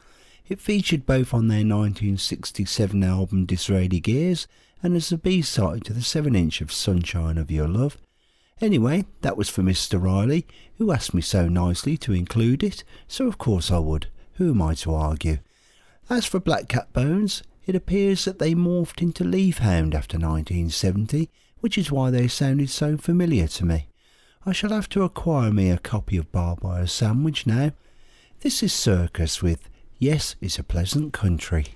it 0.49 0.61
featured 0.61 1.07
both 1.07 1.35
on 1.35 1.49
their 1.49 1.67
1967 1.67 3.03
album 3.03 3.47
Disraeli 3.47 3.99
Gears 3.99 4.47
and 4.81 4.95
as 4.95 5.11
a 5.11 5.19
B-side 5.19 5.85
to 5.87 5.93
the 5.93 6.01
7-inch 6.01 6.61
of 6.61 6.71
Sunshine 6.71 7.37
of 7.37 7.51
Your 7.51 7.67
Love. 7.67 7.97
Anyway, 8.61 9.07
that 9.23 9.37
was 9.37 9.49
for 9.49 9.63
Mr. 9.63 10.01
Riley, 10.01 10.47
who 10.79 10.93
asked 10.93 11.13
me 11.13 11.21
so 11.21 11.49
nicely 11.49 11.97
to 11.97 12.13
include 12.13 12.63
it, 12.63 12.85
so 13.09 13.27
of 13.27 13.39
course 13.39 13.73
I 13.73 13.79
would. 13.79 14.07
Who 14.35 14.53
am 14.53 14.63
I 14.63 14.75
to 14.75 14.95
argue? 14.95 15.39
As 16.09 16.27
for 16.27 16.39
Black 16.39 16.69
Cat 16.69 16.93
Bones, 16.93 17.43
it 17.67 17.75
appears 17.75 18.25
that 18.25 18.39
they 18.39 18.55
morphed 18.55 19.03
into 19.03 19.25
Leafhound 19.25 19.95
after 19.95 20.17
1970, 20.17 21.29
which 21.59 21.77
is 21.77 21.91
why 21.91 22.11
they 22.11 22.29
sounded 22.29 22.71
so 22.71 22.97
familiar 22.97 23.49
to 23.49 23.65
me. 23.65 23.89
I 24.47 24.53
shall 24.53 24.71
have 24.71 24.89
to 24.91 25.03
acquire 25.03 25.53
me 25.53 25.71
a 25.71 25.79
copy 25.79 26.17
of 26.17 26.31
Barbwire 26.31 26.89
Sandwich 26.89 27.49
now. 27.49 27.73
This 28.41 28.63
is 28.63 28.73
Circus 28.73 29.43
with 29.43 29.69
Yes, 29.99 30.37
It's 30.43 30.59
a 30.59 30.63
Pleasant 30.63 31.15
Country. 31.15 31.69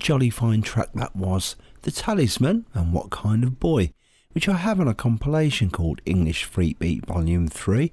Jolly 0.00 0.30
fine 0.30 0.62
track 0.62 0.88
that 0.94 1.14
was. 1.14 1.56
The 1.82 1.90
Talisman 1.90 2.66
and 2.74 2.92
What 2.92 3.10
Kind 3.10 3.44
of 3.44 3.60
Boy, 3.60 3.92
which 4.32 4.48
I 4.48 4.56
have 4.56 4.80
on 4.80 4.88
a 4.88 4.94
compilation 4.94 5.70
called 5.70 6.00
English 6.04 6.50
Freakbeat 6.50 7.06
Volume 7.06 7.48
3. 7.48 7.92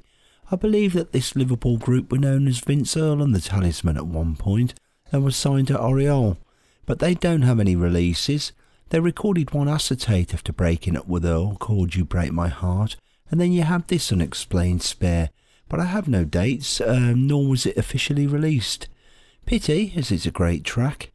I 0.50 0.56
believe 0.56 0.94
that 0.94 1.12
this 1.12 1.36
Liverpool 1.36 1.78
group 1.78 2.12
were 2.12 2.18
known 2.18 2.48
as 2.48 2.60
Vince 2.60 2.96
Earl 2.96 3.22
and 3.22 3.36
the 3.36 3.42
Talisman 3.42 3.98
at 3.98 4.08
one 4.08 4.36
point 4.38 4.74
and 5.12 5.24
were 5.24 5.32
signed 5.32 5.68
to 5.68 5.80
Oriole, 5.80 6.38
but 6.86 7.00
they 7.00 7.14
don't 7.14 7.42
have 7.42 7.60
any 7.60 7.76
releases. 7.76 8.54
They 8.90 9.02
recorded 9.02 9.52
one 9.52 9.68
acetate 9.68 10.34
after 10.34 10.54
breaking 10.54 10.96
up 10.96 11.08
with 11.08 11.26
Earl 11.26 11.58
called 11.58 11.96
You 11.96 12.06
Break 12.06 12.32
My 12.32 12.48
Heart, 12.48 12.96
and 13.30 13.42
then 13.42 13.52
you 13.52 13.64
have 13.64 13.88
this 13.88 14.12
unexplained 14.14 14.82
spare, 14.82 15.30
but 15.68 15.82
I 15.82 15.86
have 15.86 16.08
no 16.08 16.24
dates, 16.24 16.80
um, 16.80 17.28
nor 17.28 17.48
was 17.48 17.66
it 17.66 17.78
officially 17.78 18.28
released. 18.28 18.88
Pity, 19.46 19.94
as 19.98 20.12
it's 20.12 20.26
a 20.26 20.32
great 20.32 20.64
track. 20.64 21.12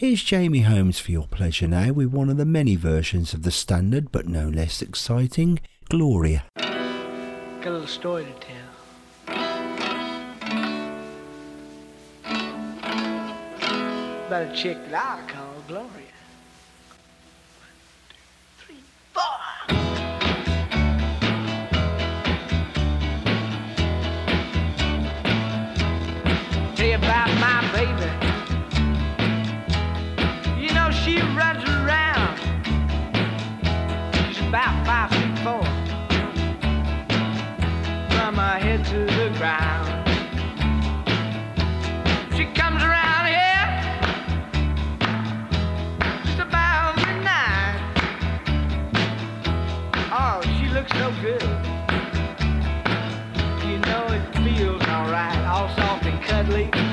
Here's 0.00 0.22
Jamie 0.22 0.62
Holmes 0.62 0.98
for 0.98 1.12
your 1.12 1.26
pleasure 1.26 1.68
now 1.68 1.92
with 1.92 2.08
one 2.08 2.30
of 2.30 2.38
the 2.38 2.46
many 2.46 2.74
versions 2.74 3.34
of 3.34 3.42
the 3.42 3.50
standard 3.50 4.10
but 4.10 4.26
no 4.26 4.48
less 4.48 4.80
exciting 4.80 5.60
Gloria. 5.90 6.44
Got 6.56 7.66
a 7.66 7.70
little 7.70 7.86
story 7.86 8.24
to 8.24 8.32
tell. 8.40 8.56
About 14.26 14.50
a 14.50 14.52
chick 14.56 14.78
that 14.88 14.94
I 14.94 15.20
call 15.30 15.62
Gloria. 15.68 15.90
One, 17.58 17.76
two, 18.08 18.16
three, 18.56 18.82
four. 19.12 19.22
Tell 26.74 26.86
you 26.88 26.94
about 26.94 27.28
my 27.38 27.59
about 34.50 34.84
five 34.84 35.10
feet 35.12 35.38
four 35.44 35.62
from 38.10 38.34
my 38.34 38.58
head 38.58 38.84
to 38.84 39.04
the 39.04 39.32
ground. 39.38 39.86
She 42.36 42.46
comes 42.46 42.82
around 42.82 43.26
here 43.26 43.66
just 46.24 46.40
about 46.40 46.96
midnight. 46.96 47.78
Oh, 50.10 50.40
she 50.58 50.66
looks 50.74 50.90
so 50.98 51.12
good. 51.22 51.42
You 53.70 53.78
know 53.86 54.04
it 54.10 54.24
feels 54.34 54.82
alright, 54.82 55.46
all 55.46 55.68
soft 55.76 56.06
and 56.06 56.20
cuddly. 56.24 56.89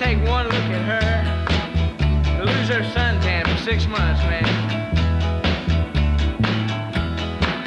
Take 0.00 0.18
one 0.26 0.46
look 0.46 0.54
at 0.54 0.82
her, 0.88 2.42
lose 2.42 2.68
her 2.70 2.80
suntan 2.94 3.46
for 3.46 3.62
six 3.62 3.86
months, 3.86 4.22
man. 4.22 4.46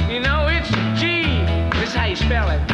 You 0.10 0.20
know, 0.20 0.48
it's 0.48 0.68
G. 1.00 1.44
This 1.80 1.90
is 1.90 1.94
how 1.96 2.06
you 2.06 2.16
spell 2.16 2.50
it. 2.50 2.73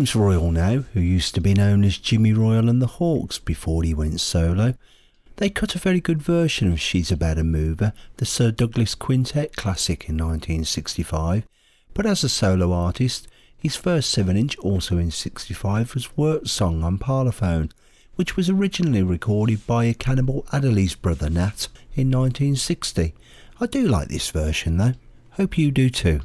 James 0.00 0.16
Royal 0.16 0.50
now, 0.50 0.78
who 0.94 1.00
used 1.00 1.34
to 1.34 1.42
be 1.42 1.52
known 1.52 1.84
as 1.84 1.98
Jimmy 1.98 2.32
Royal 2.32 2.70
and 2.70 2.80
the 2.80 2.86
Hawks 2.86 3.38
before 3.38 3.82
he 3.82 3.92
went 3.92 4.18
solo. 4.18 4.72
They 5.36 5.50
cut 5.50 5.74
a 5.74 5.78
very 5.78 6.00
good 6.00 6.22
version 6.22 6.72
of 6.72 6.80
She's 6.80 7.12
About 7.12 7.36
a 7.36 7.44
Mover, 7.44 7.92
the 8.16 8.24
Sir 8.24 8.50
Douglas 8.50 8.94
Quintet 8.94 9.56
classic 9.56 10.08
in 10.08 10.16
1965, 10.16 11.46
but 11.92 12.06
as 12.06 12.24
a 12.24 12.30
solo 12.30 12.72
artist, 12.72 13.28
his 13.58 13.76
first 13.76 14.08
7 14.08 14.38
inch, 14.38 14.56
also 14.60 14.96
in 14.96 15.10
65, 15.10 15.92
was 15.92 16.16
Work 16.16 16.46
Song 16.46 16.82
on 16.82 16.96
Parlophone, 16.96 17.70
which 18.14 18.38
was 18.38 18.48
originally 18.48 19.02
recorded 19.02 19.66
by 19.66 19.92
Cannonball 19.92 20.46
Adderley's 20.50 20.94
brother 20.94 21.28
Nat 21.28 21.68
in 21.94 22.10
1960. 22.10 23.12
I 23.60 23.66
do 23.66 23.86
like 23.86 24.08
this 24.08 24.30
version 24.30 24.78
though. 24.78 24.94
Hope 25.32 25.58
you 25.58 25.70
do 25.70 25.90
too. 25.90 26.22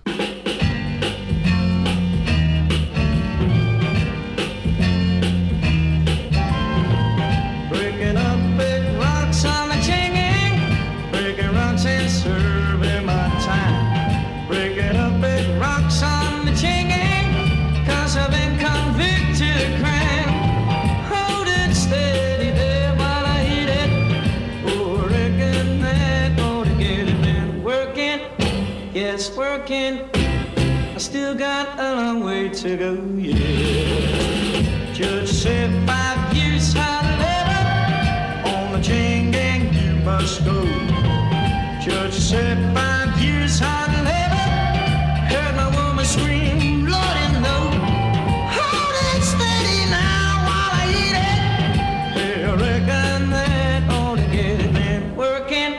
ago, 32.65 32.93
yeah. 33.17 34.91
Judge 34.93 35.29
said 35.29 35.69
five 35.87 36.33
years 36.35 36.73
had 36.73 37.05
let 37.19 38.53
on 38.53 38.71
the 38.73 38.81
chain 38.81 39.31
gang, 39.31 39.73
you 39.73 39.93
must 40.03 40.43
go. 40.43 40.63
Judge 41.81 42.13
said 42.13 42.57
five 42.73 43.19
years 43.21 43.59
had 43.59 43.91
let. 44.03 44.31
Heard 45.31 45.55
my 45.55 45.69
woman 45.77 46.05
scream, 46.05 46.85
Lord, 46.85 47.17
and 47.25 47.43
no. 47.43 47.57
Hold 48.57 48.95
it 49.13 49.23
steady 49.23 49.81
now 49.91 50.45
while 50.47 50.71
I 50.81 50.85
eat 51.03 51.17
it. 51.29 51.41
Yeah, 52.17 52.51
I 52.51 52.55
reckon 52.55 53.29
that 53.29 53.89
ought 53.91 54.15
to 54.15 54.27
get 54.31 54.59
it. 54.61 55.15
Working, 55.15 55.73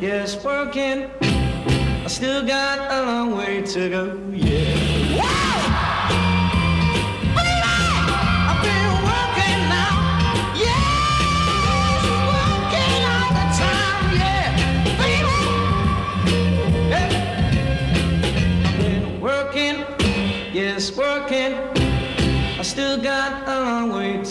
yes, 0.00 0.42
working. 0.44 1.10
I 1.20 2.08
still 2.08 2.44
got 2.44 2.90
a 2.90 3.06
long 3.06 3.36
way 3.36 3.62
to 3.62 3.88
go. 3.88 4.27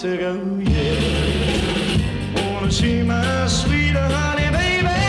said, 0.07 0.23
oh 0.23 0.57
yeah. 0.59 2.53
Wanna 2.53 2.71
see 2.71 3.03
my 3.03 3.45
sweet 3.47 3.95
honey, 3.95 4.49
baby. 4.55 5.01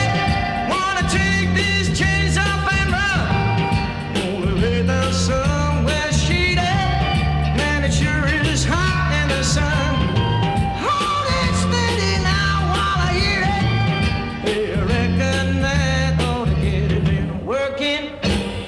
Wanna 0.73 1.05
take 1.09 1.51
these 1.55 1.97
chains 1.97 2.37
off 2.37 2.66
and 2.79 2.91
run. 2.97 3.20
Wanna 4.35 4.55
lay 4.61 4.85
down 4.85 5.12
somewhere 5.12 6.11
shady. 6.11 6.73
Man, 7.59 7.85
it 7.85 7.93
sure 7.93 8.27
is 8.27 8.65
hot 8.65 9.15
in 9.20 9.29
the 9.29 9.43
sun. 9.45 9.95
Hold 10.85 11.27
it 11.43 11.55
steady 11.65 12.15
now 12.25 12.55
while 12.73 13.01
I 13.09 13.12
hear 13.23 13.43
it. 13.55 13.65
Hey, 14.47 14.75
I 14.75 14.83
reckon 14.95 15.62
that 15.62 16.20
ought 16.23 16.47
to 16.47 16.55
get 16.57 16.91
it 16.91 17.09
in 17.09 17.47
working. 17.47 18.05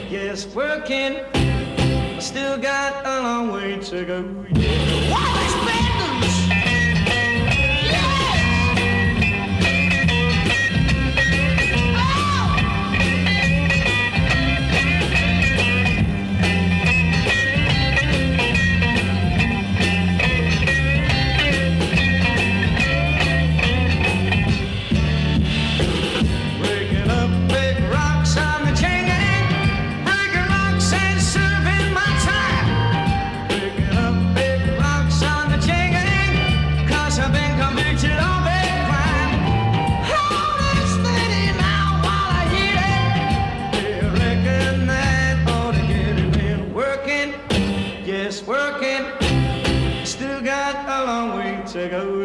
Yes, 0.09 0.47
working. 0.55 1.13
I 1.35 2.21
still 2.21 2.57
got 2.57 3.05
a 3.05 3.21
long 3.21 3.51
way 3.51 3.81
to 3.81 4.05
go. 4.05 4.40
to 51.73 51.89
go 51.89 52.20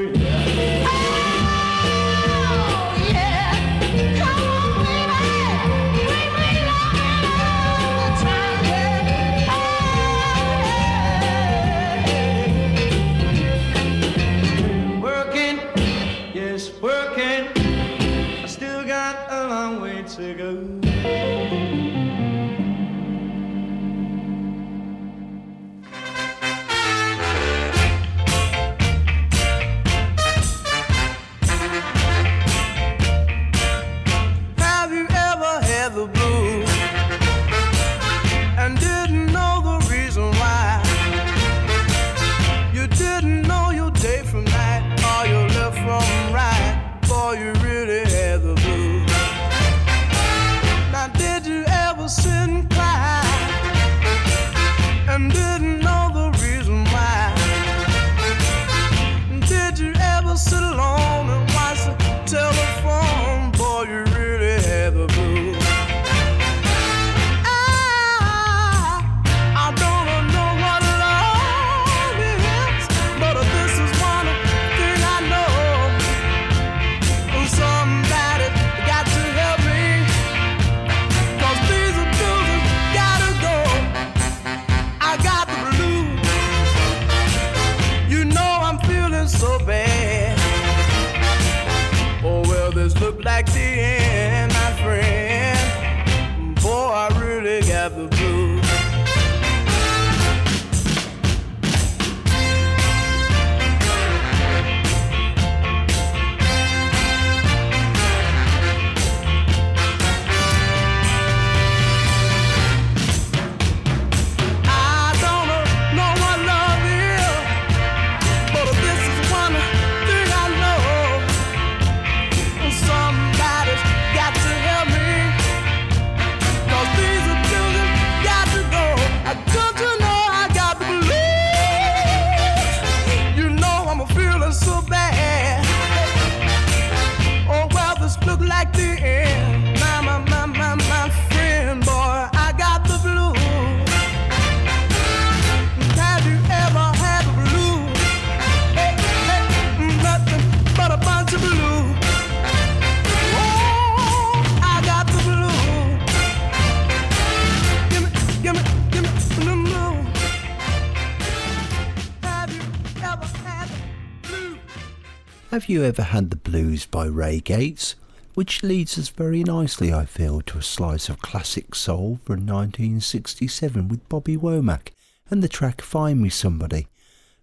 Have 165.65 165.71
You 165.71 165.83
Ever 165.83 166.03
Had 166.03 166.29
the 166.29 166.35
Blues 166.35 166.85
by 166.85 167.07
Ray 167.07 167.39
Gates, 167.39 167.95
which 168.35 168.61
leads 168.61 168.99
us 168.99 169.09
very 169.09 169.43
nicely, 169.43 169.91
I 169.91 170.05
feel, 170.05 170.41
to 170.41 170.59
a 170.59 170.61
slice 170.61 171.09
of 171.09 171.23
classic 171.23 171.73
soul 171.73 172.19
from 172.23 172.45
1967 172.45 173.87
with 173.87 174.07
Bobby 174.07 174.37
Womack 174.37 174.89
and 175.31 175.41
the 175.41 175.47
track 175.47 175.81
Find 175.81 176.21
Me 176.21 176.29
Somebody, 176.29 176.85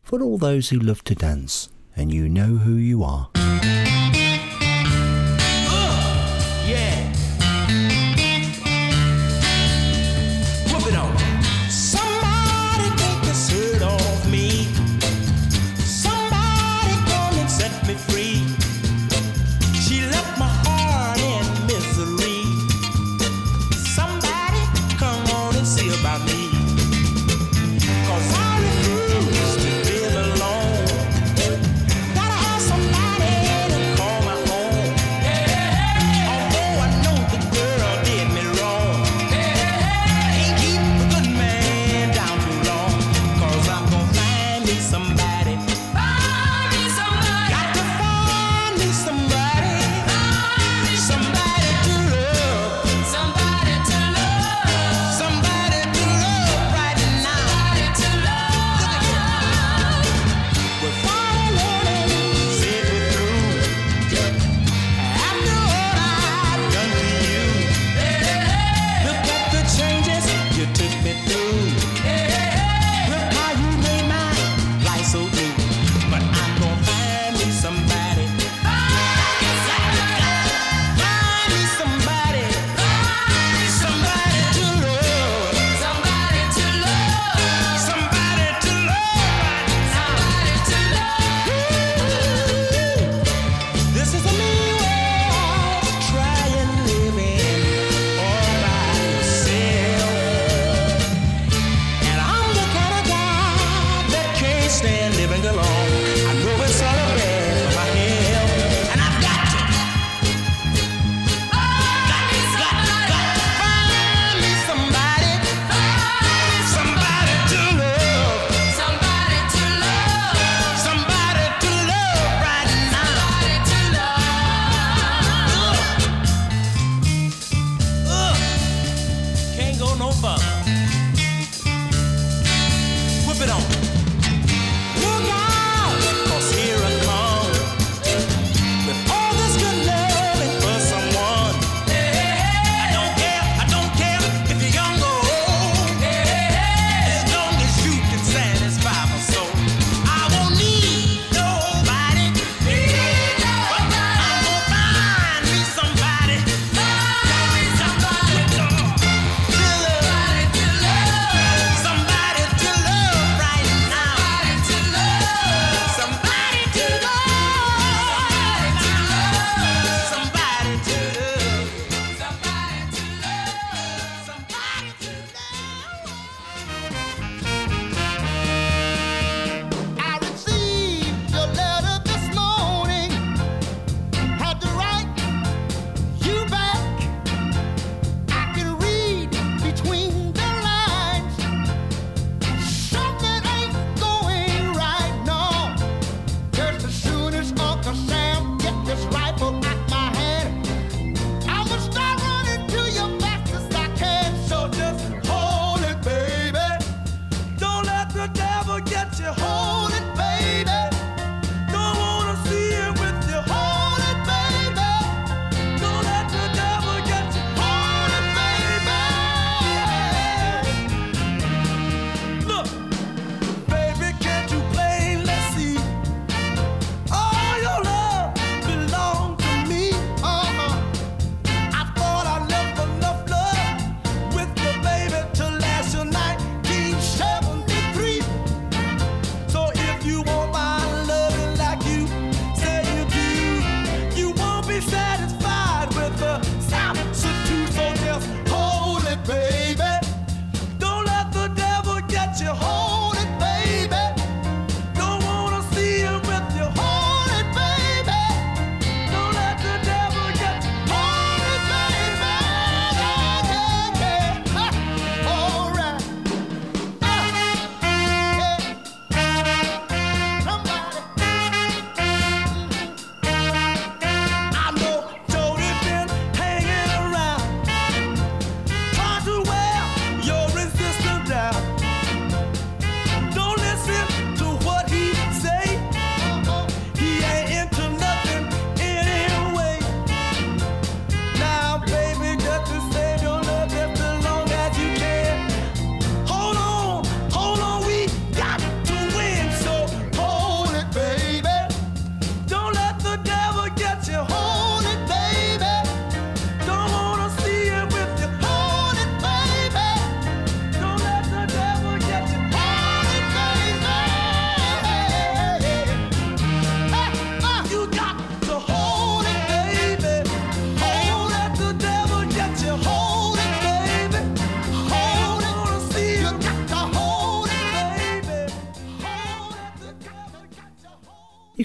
for 0.04 0.22
all 0.22 0.38
those 0.38 0.68
who 0.68 0.78
love 0.78 1.02
to 1.02 1.16
dance, 1.16 1.70
and 1.96 2.14
you 2.14 2.28
know 2.28 2.58
who 2.58 2.74
you 2.74 3.02
are. 3.02 3.28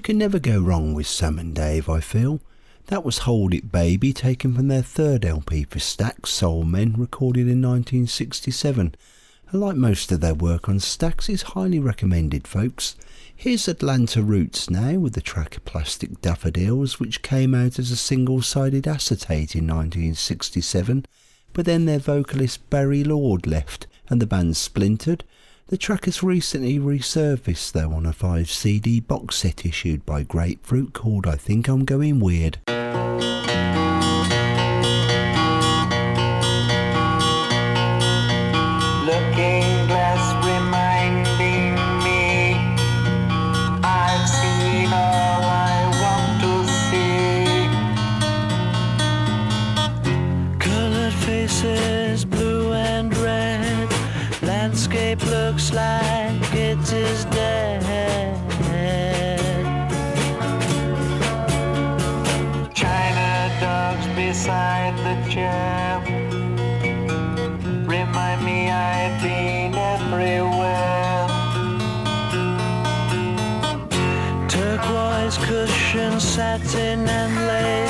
Can 0.07 0.17
never 0.17 0.39
go 0.39 0.57
wrong 0.57 0.93
with 0.93 1.05
Sam 1.05 1.37
and 1.37 1.53
Dave, 1.53 1.89
I 1.89 1.99
feel. 1.99 2.39
That 2.85 3.03
was 3.03 3.17
Hold 3.17 3.53
It 3.53 3.73
Baby, 3.73 4.13
taken 4.13 4.53
from 4.53 4.69
their 4.69 4.81
third 4.81 5.25
LP 5.25 5.65
for 5.65 5.79
Stax, 5.79 6.27
Soul 6.27 6.63
Men, 6.63 6.93
recorded 6.97 7.41
in 7.41 7.61
1967. 7.61 8.95
And 9.51 9.61
like 9.61 9.75
most 9.75 10.09
of 10.13 10.21
their 10.21 10.33
work 10.33 10.69
on 10.69 10.77
Stax, 10.77 11.29
is 11.29 11.41
highly 11.41 11.77
recommended, 11.77 12.47
folks. 12.47 12.95
Here's 13.35 13.67
Atlanta 13.67 14.23
Roots 14.23 14.69
now 14.69 14.93
with 14.93 15.11
the 15.11 15.19
track 15.19 15.57
Plastic 15.65 16.21
Daffodils, 16.21 17.01
which 17.01 17.21
came 17.21 17.53
out 17.53 17.77
as 17.77 17.91
a 17.91 17.97
single 17.97 18.41
sided 18.41 18.87
acetate 18.87 19.57
in 19.57 19.67
1967, 19.67 21.05
but 21.51 21.65
then 21.65 21.83
their 21.83 21.99
vocalist 21.99 22.69
Barry 22.69 23.03
Lord 23.03 23.45
left 23.45 23.87
and 24.07 24.21
the 24.21 24.25
band 24.25 24.55
splintered. 24.55 25.25
The 25.69 25.77
track 25.77 26.05
has 26.05 26.23
recently 26.23 26.79
resurfaced 26.79 27.73
though 27.73 27.91
on 27.91 28.05
a 28.05 28.13
5 28.13 28.49
CD 28.49 29.01
box 29.01 29.35
set 29.35 29.65
issued 29.65 30.05
by 30.05 30.23
Grapefruit 30.23 30.93
called 30.93 31.27
I 31.27 31.35
Think 31.35 31.67
I'm 31.67 31.83
Going 31.83 32.21
Weird. 32.21 32.59
Satin 76.37 77.09
and 77.09 77.47
lace, 77.47 77.86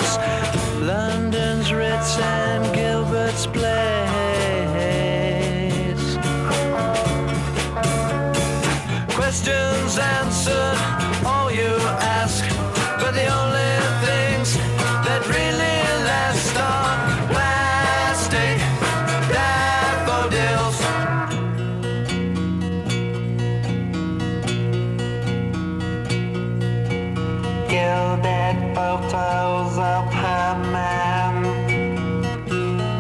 photos 29.87 30.07
of 30.07 30.13
her 30.13 30.71
man. 30.71 31.45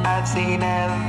I've 0.05 0.27
seen 0.27 0.63
every 0.63 1.06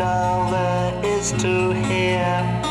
all 0.00 0.50
there 0.50 1.04
is 1.04 1.32
to 1.32 1.72
hear. 1.72 2.63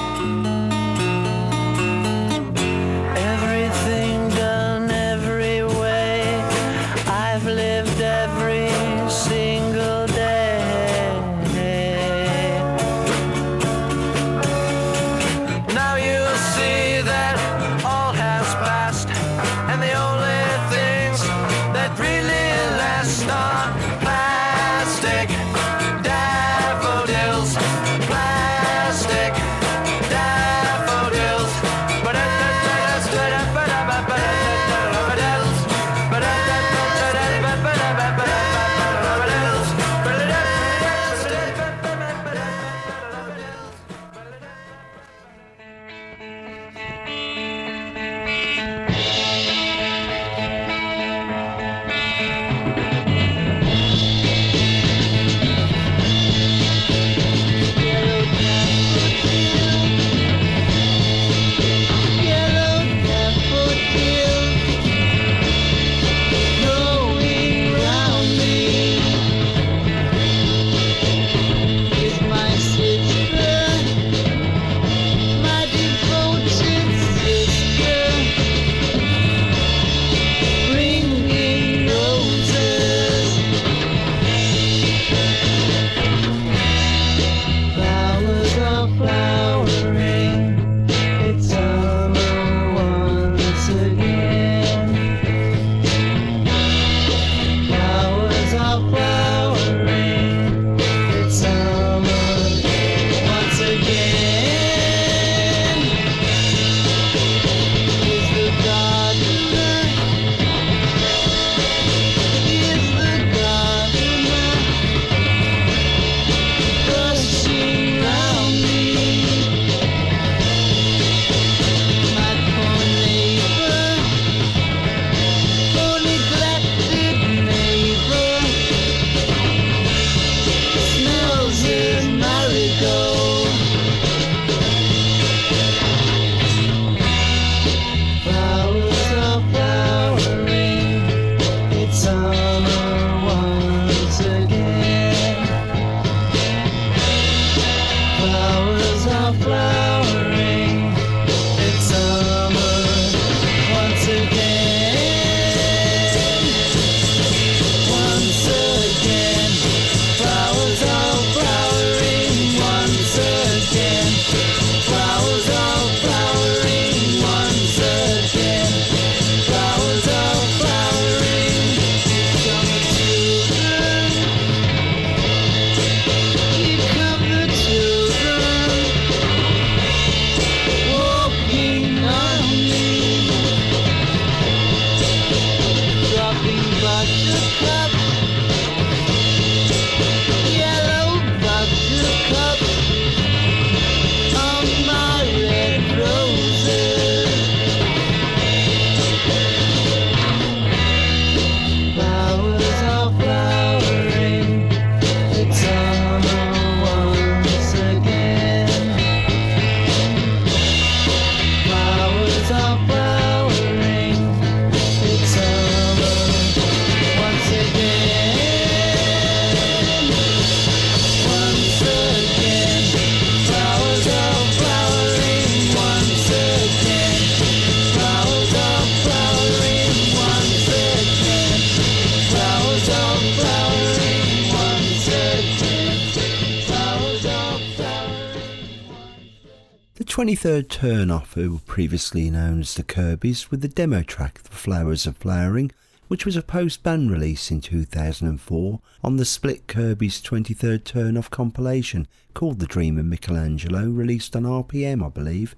23rd 240.13 240.69
Turn 240.69 241.09
Off, 241.09 241.33
who 241.33 241.53
were 241.53 241.59
previously 241.65 242.29
known 242.29 242.59
as 242.59 242.75
the 242.75 242.83
Kirby's, 242.83 243.49
with 243.49 243.61
the 243.61 243.67
demo 243.67 244.03
track 244.03 244.43
The 244.43 244.51
Flowers 244.51 245.07
of 245.07 245.17
Flowering, 245.17 245.71
which 246.07 246.23
was 246.23 246.35
a 246.35 246.43
post 246.43 246.83
band 246.83 247.09
release 247.09 247.49
in 247.49 247.61
2004 247.61 248.79
on 249.03 249.17
the 249.17 249.25
split 249.25 249.65
Kirby's 249.65 250.21
23rd 250.21 250.83
Turn 250.83 251.17
Off 251.17 251.31
compilation 251.31 252.07
called 252.35 252.59
The 252.59 252.67
Dream 252.67 252.99
of 252.99 253.05
Michelangelo, 253.05 253.89
released 253.89 254.35
on 254.35 254.43
RPM, 254.43 255.03
I 255.03 255.09
believe. 255.09 255.55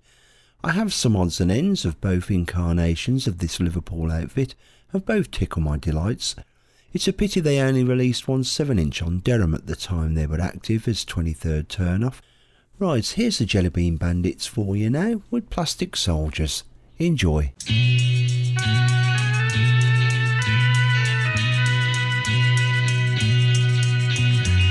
I 0.63 0.71
have 0.71 0.93
some 0.93 1.17
odds 1.17 1.41
and 1.41 1.51
ends 1.51 1.83
of 1.83 1.99
both 1.99 2.31
incarnations 2.31 3.27
of 3.27 3.39
this 3.39 3.59
Liverpool 3.59 4.09
outfit, 4.09 4.55
and 4.93 5.05
both 5.05 5.31
tickle 5.31 5.63
my 5.63 5.77
delights. 5.77 6.33
It's 6.93 7.09
a 7.09 7.11
pity 7.11 7.41
they 7.41 7.59
only 7.59 7.83
released 7.83 8.29
one 8.29 8.45
7 8.45 8.79
inch 8.79 9.01
on 9.01 9.19
Deram 9.19 9.53
at 9.53 9.67
the 9.67 9.75
time 9.75 10.13
they 10.13 10.25
were 10.25 10.39
active 10.39 10.87
as 10.87 11.03
23rd 11.03 11.67
Turn 11.67 12.05
Off. 12.05 12.21
Right, 12.77 13.07
here's 13.07 13.37
the 13.37 13.45
Jellybean 13.45 13.97
Bandits 13.97 14.45
for 14.45 14.75
you 14.75 14.89
now 14.89 15.21
with 15.31 15.49
Plastic 15.49 15.95
Soldiers. 15.95 16.65
Enjoy. 16.97 17.53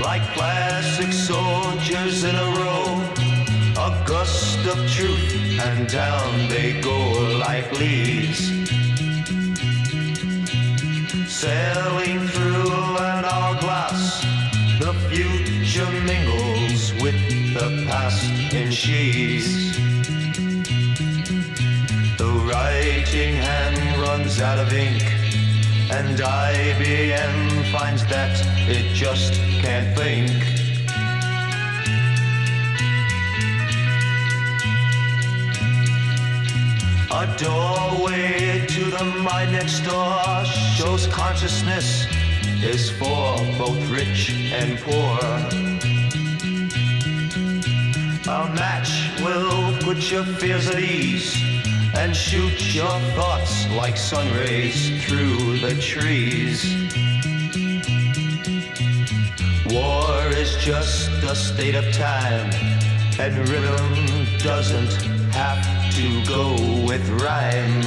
Like 0.03 0.21
plastic 0.35 1.15
soldiers 1.15 2.25
in 2.25 2.35
a 2.35 2.45
row, 2.61 2.85
a 3.81 4.05
gust 4.07 4.59
of 4.67 4.77
truth, 4.91 5.59
and 5.63 5.89
down 5.89 6.49
they 6.51 6.79
go 6.83 6.99
like 7.39 7.73
leaves. 7.73 8.51
Sailing 11.27 12.29
through 12.29 12.99
an 12.99 13.25
hourglass, 13.25 14.21
the 14.79 14.93
future 15.09 15.91
mingles 16.03 16.93
with 17.03 17.44
the 17.55 17.87
past 17.87 18.53
in 18.53 18.69
sheaves. 18.69 19.77
The 22.19 22.27
writing 22.51 23.37
hand 23.37 24.01
runs 24.01 24.41
out 24.41 24.59
of 24.59 24.73
ink, 24.73 25.05
and 25.93 26.19
IBM 26.19 27.71
finds 27.71 28.05
that 28.07 28.35
it 28.69 28.93
just 28.93 29.35
can't 29.63 29.97
think. 29.97 30.33
A 37.13 37.25
doorway 37.39 38.67
to 38.67 38.85
the 38.97 39.05
mind 39.23 39.53
next 39.53 39.81
door 39.83 40.45
shows 40.77 41.07
consciousness 41.07 42.07
is 42.65 42.91
for 42.91 43.39
both 43.57 43.81
rich 43.91 44.33
and 44.53 44.77
poor. 44.81 45.94
A 48.27 48.49
match 48.55 49.11
will 49.21 49.77
put 49.81 50.11
your 50.11 50.25
fears 50.25 50.67
at 50.71 50.79
ease 50.79 51.37
and 51.95 52.17
shoot 52.17 52.75
your 52.75 52.99
thoughts 53.15 53.69
like 53.77 53.99
sun 53.99 54.27
rays 54.39 55.05
through 55.05 55.59
the 55.59 55.75
trees. 55.79 56.65
War 59.67 60.31
is 60.31 60.57
just 60.57 61.11
a 61.25 61.35
state 61.35 61.75
of 61.75 61.85
time, 61.93 62.51
and 63.21 63.47
rhythm 63.47 64.27
doesn't 64.39 64.93
have 65.35 65.63
to 65.95 66.25
go 66.27 66.55
with 66.87 67.07
rhyme. 67.21 67.83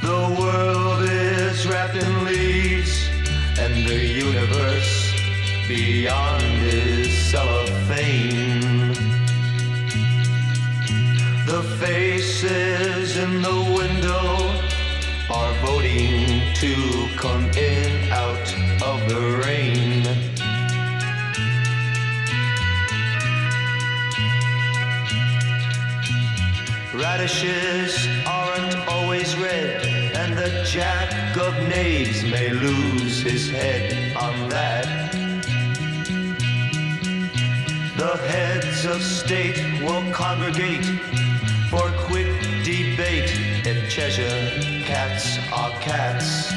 The 0.00 0.36
world 0.40 1.02
is 1.10 1.66
wrapped 1.66 1.96
in 1.96 2.24
leaves, 2.24 3.09
and 3.62 3.86
the 3.86 4.06
universe 4.06 5.12
beyond 5.68 6.42
is 6.62 7.12
cellophane. 7.30 8.94
The 11.46 11.62
faces 11.78 13.18
in 13.18 13.42
the 13.42 13.58
window 13.78 14.24
are 15.30 15.52
voting 15.66 16.40
to 16.62 16.74
come 17.18 17.44
in 17.50 18.10
out 18.10 18.48
of 18.90 18.98
the 19.10 19.22
rain. 19.44 20.06
Radishes 26.94 28.08
aren't 28.26 28.74
always 28.88 29.36
red, 29.36 29.89
and 30.22 30.36
the 30.36 30.62
jack 30.64 31.34
of 31.38 31.54
knaves 31.66 32.22
may 32.24 32.50
lose 32.50 33.22
his 33.22 33.50
head 33.50 34.14
on 34.16 34.50
that. 34.50 34.86
The 37.96 38.16
heads 38.28 38.84
of 38.84 39.00
state 39.02 39.58
will 39.82 40.04
congregate 40.12 40.84
for 41.70 41.86
quick 42.08 42.30
debate 42.64 43.32
in 43.66 43.88
Cheshire 43.88 44.40
cats 44.84 45.38
are 45.52 45.72
cats. 45.80 46.52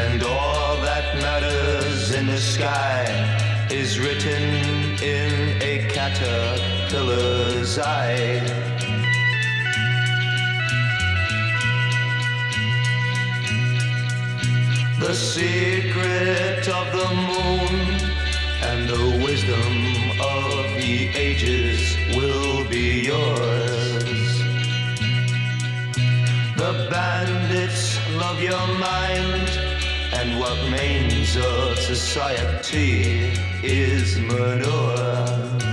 And 0.00 0.22
all 0.22 0.76
that 0.88 1.06
matters 1.20 2.14
in 2.14 2.26
the 2.26 2.38
sky 2.38 3.04
is 3.70 3.98
written 3.98 4.42
in 5.02 5.60
a 5.60 5.86
caterpillar's 5.92 7.78
eye. 7.78 8.69
The 15.00 15.14
secret 15.14 16.68
of 16.68 16.92
the 16.92 17.08
moon 17.30 17.74
and 18.62 18.86
the 18.86 19.24
wisdom 19.24 19.72
of 20.20 20.76
the 20.76 21.08
ages 21.16 21.96
will 22.14 22.68
be 22.68 23.06
yours. 23.06 24.38
The 26.58 26.86
bandits 26.90 27.98
love 28.16 28.42
your 28.42 28.66
mind, 28.78 29.48
and 30.12 30.38
what 30.38 30.56
remains 30.64 31.34
of 31.34 31.78
society 31.78 33.32
is 33.64 34.18
manure. 34.18 35.69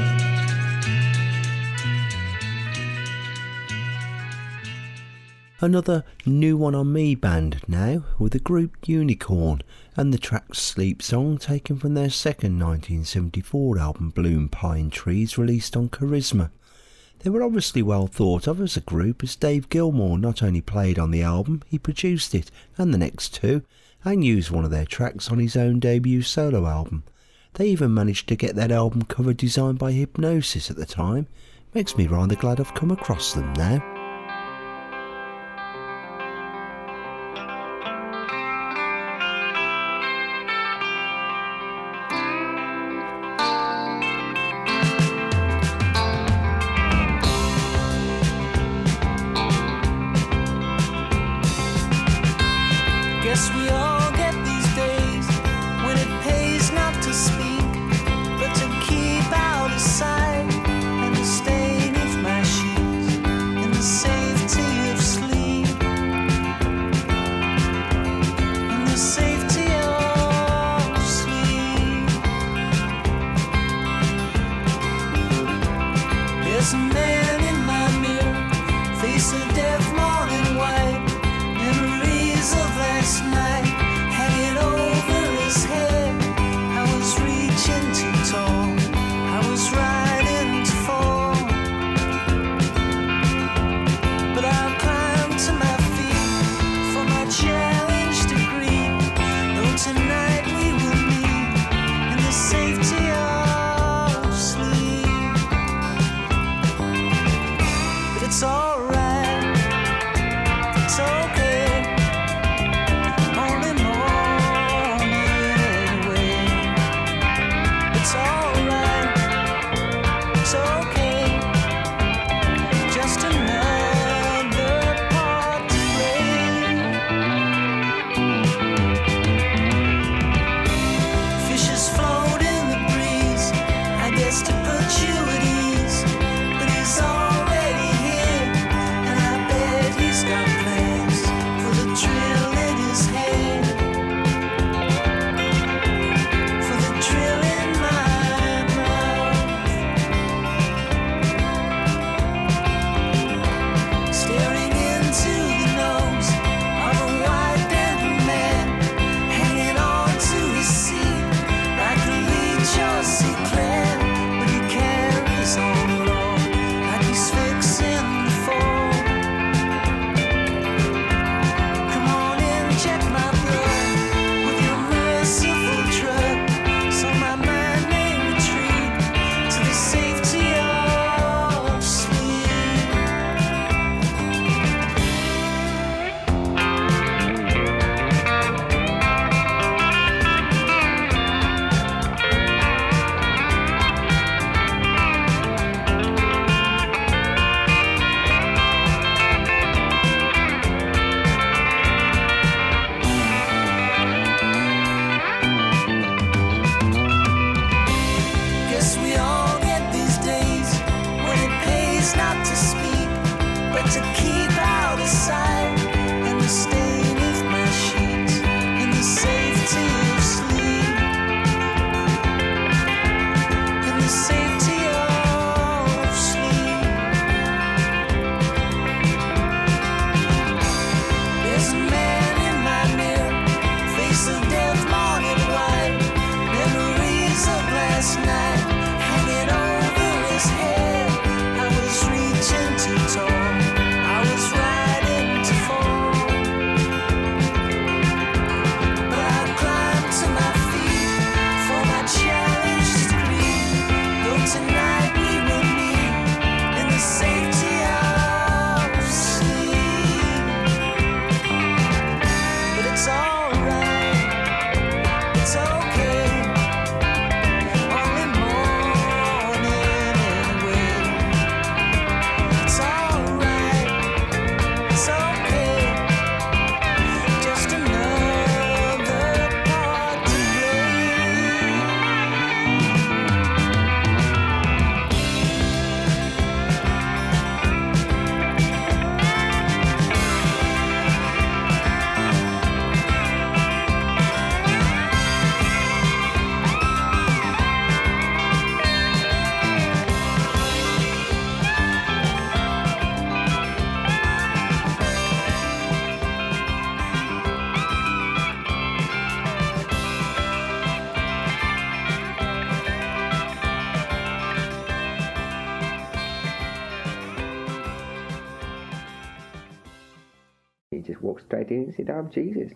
Another 5.60 6.04
new 6.24 6.56
one 6.56 6.76
on 6.76 6.94
me 6.94 7.16
band 7.16 7.64
now 7.68 8.04
with 8.20 8.34
the 8.34 8.40
group 8.40 8.88
Unicorn 8.88 9.64
and 9.96 10.14
the 10.14 10.20
track 10.20 10.54
Sleep 10.54 11.02
Song 11.02 11.40
taken 11.40 11.78
from 11.78 11.96
their 11.96 12.12
second 12.12 12.60
1974 12.60 13.80
album 13.80 14.12
Blue 14.12 14.48
Pine 14.50 14.92
Trees 14.92 15.36
released 15.36 15.76
on 15.76 15.90
Charisma. 15.90 16.52
They 17.20 17.32
were 17.32 17.42
obviously 17.42 17.82
well 17.82 18.06
thought 18.06 18.46
of 18.46 18.62
as 18.62 18.78
a 18.78 18.82
group 18.82 19.24
as 19.24 19.36
Dave 19.36 19.68
Gilmour 19.70 20.20
not 20.20 20.44
only 20.44 20.62
played 20.62 21.00
on 21.00 21.10
the 21.10 21.24
album, 21.24 21.64
he 21.66 21.80
produced 21.80 22.36
it 22.36 22.52
and 22.78 22.94
the 22.94 23.00
next 23.00 23.34
two 23.34 23.64
and 24.06 24.24
used 24.24 24.52
one 24.52 24.64
of 24.64 24.70
their 24.70 24.86
tracks 24.86 25.32
on 25.32 25.40
his 25.40 25.56
own 25.56 25.80
debut 25.80 26.22
solo 26.22 26.68
album. 26.68 27.04
They 27.56 27.66
even 27.70 27.96
managed 27.96 28.28
to 28.28 28.36
get 28.36 28.56
that 28.58 28.72
album 28.72 29.06
cover 29.06 29.34
designed 29.34 29.80
by 29.80 29.94
Hipgnosis 29.94 30.70
at 30.70 30.78
the 30.78 30.86
time. 30.86 31.26
Makes 31.74 31.98
me 31.98 32.06
rather 32.06 32.36
glad 32.36 32.60
I've 32.60 32.76
come 32.76 32.92
across 32.92 33.34
them 33.34 33.52
now. 33.54 33.97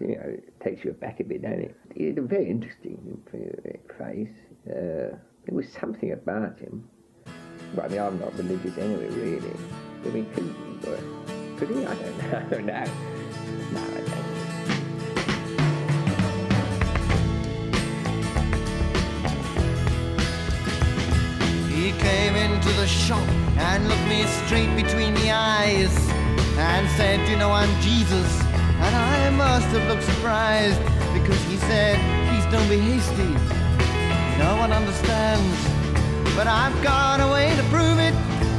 You 0.02 0.16
know, 0.16 0.24
it 0.24 0.60
takes 0.60 0.84
you 0.84 0.92
aback 0.92 1.20
a 1.20 1.24
bit, 1.24 1.44
doesn't 1.44 1.62
it? 1.62 1.76
He 1.96 2.08
had 2.08 2.18
a 2.18 2.24
very 2.24 2.50
interesting 2.50 3.22
face. 3.98 4.30
Uh, 4.68 5.16
there 5.46 5.56
was 5.56 5.70
something 5.70 6.12
about 6.12 6.60
him. 6.60 6.90
Well, 7.76 7.86
I 7.86 7.90
mean, 7.90 8.00
I'm 8.00 8.20
not 8.20 8.36
religious 8.36 8.78
anyway, 8.80 9.10
really. 9.10 9.54
I 10.04 10.08
mean, 10.10 10.26
could, 10.34 10.56
could 11.60 11.70
he? 11.70 11.86
I 11.86 11.94
don't 11.94 12.66
know. 12.66 12.74
I. 12.74 12.86
No, 13.72 13.80
I 13.80 14.02
don't. 14.10 14.32
He 21.70 21.92
came 22.00 22.36
into 22.36 22.70
the 22.74 22.88
shop 22.88 23.28
and 23.60 23.88
looked 23.88 24.08
me 24.08 24.26
straight 24.46 24.76
between 24.76 25.14
the 25.14 25.30
eyes 25.30 25.96
and 26.58 26.90
said, 26.98 27.30
You 27.30 27.38
know, 27.38 27.52
I'm 27.52 27.70
Jesus. 27.82 28.51
And 28.86 28.96
I 28.96 29.30
must 29.30 29.68
have 29.68 29.88
looked 29.88 30.04
surprised 30.04 30.82
because 31.14 31.42
he 31.46 31.58
said, 31.58 31.96
Please 32.28 32.46
don't 32.52 32.68
be 32.68 32.80
hasty. 32.80 33.32
No 34.40 34.58
one 34.58 34.72
understands. 34.74 35.58
But 36.36 36.48
I've 36.48 36.78
got 36.82 37.22
a 37.22 37.28
way 37.32 37.56
to 37.56 37.64
prove 37.70 38.00
it. 38.00 38.16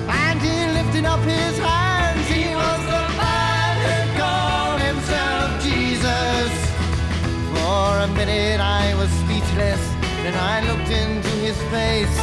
And 0.07 0.41
he 0.41 0.55
lifted 0.79 1.05
up 1.05 1.21
his 1.21 1.59
hands. 1.59 2.25
He 2.29 2.55
was 2.55 2.81
the 2.97 3.05
man 3.19 3.75
who 3.85 3.99
called 4.21 4.81
himself 4.81 5.47
Jesus. 5.61 6.53
For 7.55 7.89
a 8.07 8.09
minute 8.15 8.61
I 8.61 8.95
was 8.95 9.11
speechless. 9.25 9.83
Then 10.23 10.35
I 10.39 10.63
looked 10.71 10.91
into 10.91 11.33
his 11.43 11.59
face 11.75 12.17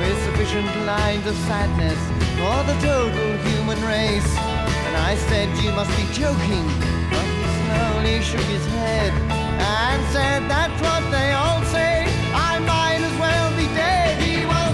with 0.00 0.16
sufficient 0.26 0.68
lines 0.84 1.26
of 1.26 1.34
sadness 1.48 1.98
for 2.36 2.58
the 2.68 2.76
total 2.84 3.30
human 3.48 3.80
race. 3.88 4.32
And 4.86 4.96
I 4.96 5.16
said, 5.28 5.48
You 5.64 5.72
must 5.72 5.96
be 5.96 6.04
joking. 6.12 6.97
He 8.18 8.24
shook 8.24 8.40
his 8.40 8.66
head 8.66 9.12
and 9.12 10.02
said, 10.12 10.48
That's 10.48 10.80
what 10.82 11.08
they 11.10 11.32
all 11.32 11.62
say. 11.64 12.06
I 12.34 12.58
might 12.58 13.00
as 13.08 13.16
well 13.20 13.48
be 13.56 13.66
dead. 13.74 14.20
He 14.20 14.44
was 14.44 14.68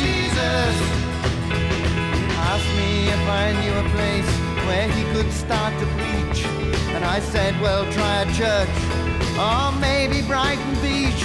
Jesus. 0.00 0.74
Asked 2.50 2.72
me 2.80 3.08
if 3.16 3.24
I 3.28 3.46
knew 3.60 3.74
a 3.74 3.88
place 3.96 4.30
where 4.66 4.88
he 4.88 5.02
could 5.12 5.30
start 5.32 5.72
to 5.80 5.86
preach. 5.98 6.44
And 6.94 7.04
I 7.04 7.20
said, 7.20 7.60
Well, 7.60 7.84
try 7.92 8.22
a 8.22 8.32
church 8.34 8.76
or 9.38 9.72
maybe 9.78 10.22
Brighton 10.26 10.74
Beach. 10.82 11.22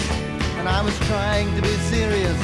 And 0.60 0.68
I 0.68 0.82
was 0.84 0.98
trying 1.08 1.50
to 1.56 1.62
be 1.62 1.76
serious, 1.90 2.38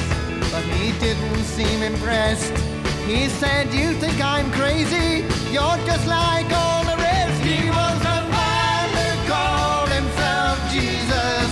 but 0.50 0.64
he 0.64 0.98
didn't 0.98 1.44
seem 1.44 1.82
impressed. 1.82 2.77
He 3.08 3.26
said, 3.40 3.72
You 3.72 3.94
think 3.94 4.20
I'm 4.20 4.52
crazy? 4.52 5.24
You're 5.48 5.80
just 5.88 6.06
like 6.06 6.44
all 6.52 6.84
the 6.84 6.98
rest. 7.00 7.40
He 7.40 7.70
was 7.70 8.00
a 8.04 8.20
man 8.28 8.88
who 9.00 9.08
called 9.32 9.88
himself 9.88 10.60
Jesus. 10.68 11.48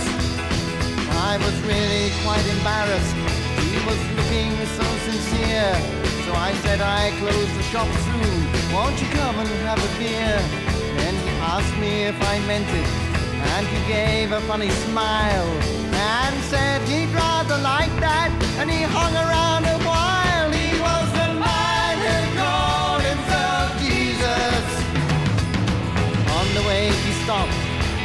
I 1.17 1.41
was 1.41 1.55
really 1.65 2.13
quite 2.21 2.45
embarrassed. 2.45 3.17
He 3.73 3.81
was 3.89 3.97
looking 4.17 4.53
so 4.77 4.85
sincere. 5.09 5.73
So 6.29 6.31
I 6.37 6.53
said, 6.61 6.79
I 6.79 7.09
close 7.17 7.49
the 7.57 7.63
shop 7.73 7.89
soon. 8.05 8.37
Won't 8.71 9.01
you 9.01 9.09
come 9.17 9.39
and 9.39 9.49
have 9.65 9.81
a 9.81 9.91
beer? 9.97 10.37
Then 11.01 11.15
he 11.25 11.29
asked 11.41 11.75
me 11.81 12.03
if 12.03 12.21
I 12.21 12.37
meant 12.45 12.69
it. 12.69 12.87
And 13.57 13.65
he 13.65 13.79
gave 13.91 14.31
a 14.31 14.41
funny 14.41 14.69
smile 14.85 15.49
and 15.89 16.35
said 16.51 16.83
he'd 16.83 17.09
rather 17.15 17.57
like 17.57 17.93
that. 17.99 18.29
And 18.59 18.69
he 18.69 18.83
hung 18.83 19.15
around 19.15 19.65
way 27.27 27.49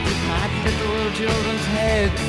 he 0.02 0.14
pat 0.26 0.50
little 0.66 1.12
children's 1.14 1.66
heads 1.78 2.22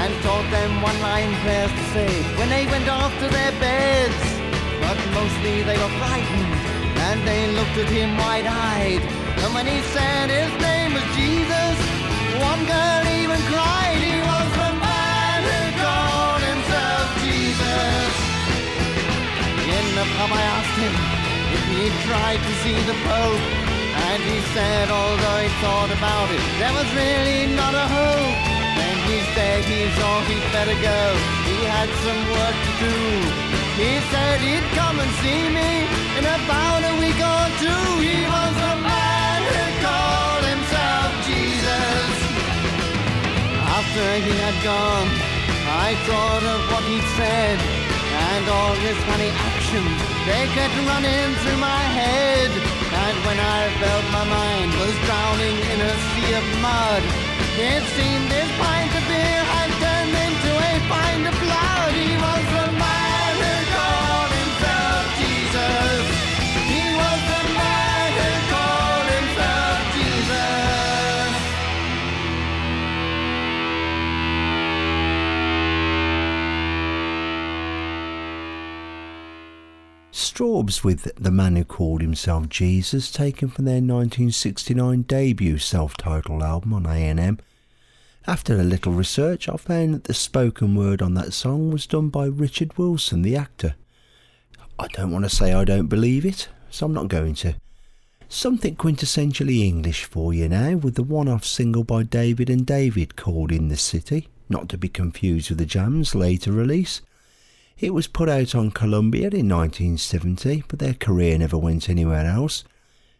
and 0.00 0.10
taught 0.22 0.48
them 0.50 0.82
one-line 0.82 1.34
prayers 1.42 1.72
to 1.72 1.84
say 1.94 2.12
when 2.38 2.48
they 2.48 2.64
went 2.66 2.88
off 2.88 3.12
to 3.18 3.26
their 3.28 3.52
beds. 3.58 4.22
But 4.78 4.98
mostly 5.18 5.62
they 5.66 5.76
were 5.76 5.94
frightened 5.98 6.54
and 7.10 7.18
they 7.26 7.50
looked 7.58 7.76
at 7.82 7.90
him 7.90 8.16
wide-eyed. 8.16 9.02
And 9.42 9.50
when 9.54 9.66
he 9.66 9.80
said 9.90 10.30
his 10.30 10.52
name 10.62 10.94
was 10.94 11.06
Jesus, 11.18 11.76
one 12.38 12.62
girl 12.70 13.02
even 13.18 13.40
cried. 13.50 13.98
He 13.98 14.16
was 14.22 14.48
the 14.62 14.72
man 14.78 15.40
who 15.42 15.62
called 15.82 16.42
himself 16.52 17.06
Jesus. 17.26 18.10
In 19.74 19.86
the 19.98 20.06
pub 20.14 20.30
I 20.30 20.42
asked 20.54 20.78
him 20.86 20.94
if 21.56 21.62
he'd 21.74 21.96
tried 22.06 22.40
to 22.46 22.52
see 22.62 22.78
the 22.86 22.96
Pope. 23.10 23.67
And 24.06 24.22
he 24.22 24.38
said, 24.54 24.90
although 24.90 25.38
he 25.42 25.50
thought 25.62 25.90
about 25.90 26.28
it, 26.30 26.42
there 26.60 26.74
was 26.78 26.88
really 26.94 27.50
not 27.54 27.74
a 27.74 27.86
hope. 27.86 28.38
Then 28.78 28.96
he 29.10 29.18
said 29.34 29.64
he 29.64 29.82
thought 29.98 30.24
he'd 30.30 30.46
better 30.54 30.76
go. 30.78 31.00
He 31.50 31.58
had 31.66 31.88
some 32.04 32.20
work 32.34 32.56
to 32.66 32.72
do. 32.86 32.96
He 33.78 33.92
said 34.10 34.36
he'd 34.42 34.68
come 34.74 34.98
and 34.98 35.10
see 35.22 35.42
me 35.58 35.70
in 36.18 36.24
about 36.26 36.82
a 36.82 36.94
week 37.02 37.18
or 37.18 37.44
two. 37.62 37.84
He 38.02 38.26
was 38.26 38.54
a 38.72 38.74
man 38.82 39.38
who 39.50 39.64
called 39.86 40.44
himself 40.52 41.08
Jesus. 41.30 42.10
After 43.78 44.06
he 44.26 44.34
had 44.46 44.56
gone, 44.66 45.08
I 45.86 45.94
thought 46.08 46.44
of 46.54 46.60
what 46.70 46.84
he'd 46.90 47.08
said 47.18 47.58
and 48.18 48.44
all 48.48 48.74
his 48.82 48.98
funny 49.06 49.30
actions. 49.30 49.98
They 50.26 50.42
kept 50.56 50.74
running 50.90 51.28
through 51.42 51.60
my 51.60 51.82
head. 51.98 52.77
And 53.04 53.16
when 53.26 53.38
I 53.38 53.60
felt 53.80 54.04
my 54.18 54.24
mind 54.24 54.70
was 54.82 54.94
drowning 55.06 55.56
in 55.72 55.78
a 55.90 55.94
sea 56.08 56.30
of 56.40 56.46
mud, 56.66 57.02
it 57.70 57.82
seemed 57.96 58.26
this 58.30 58.50
pint 58.58 58.92
of 58.98 59.04
beer 59.10 59.42
had 59.54 59.70
turned 59.82 60.14
into 60.26 60.50
a 60.70 60.74
pint 60.92 61.24
of 61.30 61.36
blood. 61.44 61.92
He 61.94 62.14
was 62.26 62.47
Strawbs 80.38 80.84
with 80.84 81.12
The 81.16 81.32
Man 81.32 81.56
Who 81.56 81.64
Called 81.64 82.00
Himself 82.00 82.48
Jesus, 82.48 83.10
taken 83.10 83.48
from 83.48 83.64
their 83.64 83.82
1969 83.82 85.02
debut 85.02 85.58
self-titled 85.58 86.44
album 86.44 86.74
on 86.74 86.86
A&M. 86.86 87.40
After 88.24 88.54
a 88.54 88.62
little 88.62 88.92
research, 88.92 89.48
I 89.48 89.56
found 89.56 89.94
that 89.94 90.04
the 90.04 90.14
spoken 90.14 90.76
word 90.76 91.02
on 91.02 91.14
that 91.14 91.32
song 91.32 91.72
was 91.72 91.88
done 91.88 92.08
by 92.08 92.26
Richard 92.26 92.78
Wilson, 92.78 93.22
the 93.22 93.34
actor. 93.34 93.74
I 94.78 94.86
don't 94.86 95.10
want 95.10 95.24
to 95.24 95.28
say 95.28 95.52
I 95.52 95.64
don't 95.64 95.88
believe 95.88 96.24
it, 96.24 96.48
so 96.70 96.86
I'm 96.86 96.94
not 96.94 97.08
going 97.08 97.34
to. 97.34 97.56
Something 98.28 98.76
quintessentially 98.76 99.66
English 99.66 100.04
for 100.04 100.32
you 100.32 100.48
now, 100.48 100.76
with 100.76 100.94
the 100.94 101.02
one-off 101.02 101.44
single 101.44 101.82
by 101.82 102.04
David 102.04 102.48
and 102.48 102.64
David 102.64 103.16
called 103.16 103.50
In 103.50 103.70
the 103.70 103.76
City, 103.76 104.28
not 104.48 104.68
to 104.68 104.78
be 104.78 104.88
confused 104.88 105.50
with 105.50 105.58
the 105.58 105.66
Jam's 105.66 106.14
later 106.14 106.52
release. 106.52 107.00
It 107.78 107.94
was 107.94 108.06
put 108.06 108.28
out 108.28 108.54
on 108.54 108.70
Columbia 108.70 109.28
in 109.28 109.48
1970, 109.48 110.64
but 110.68 110.78
their 110.78 110.94
career 110.94 111.38
never 111.38 111.56
went 111.56 111.88
anywhere 111.88 112.26
else. 112.26 112.64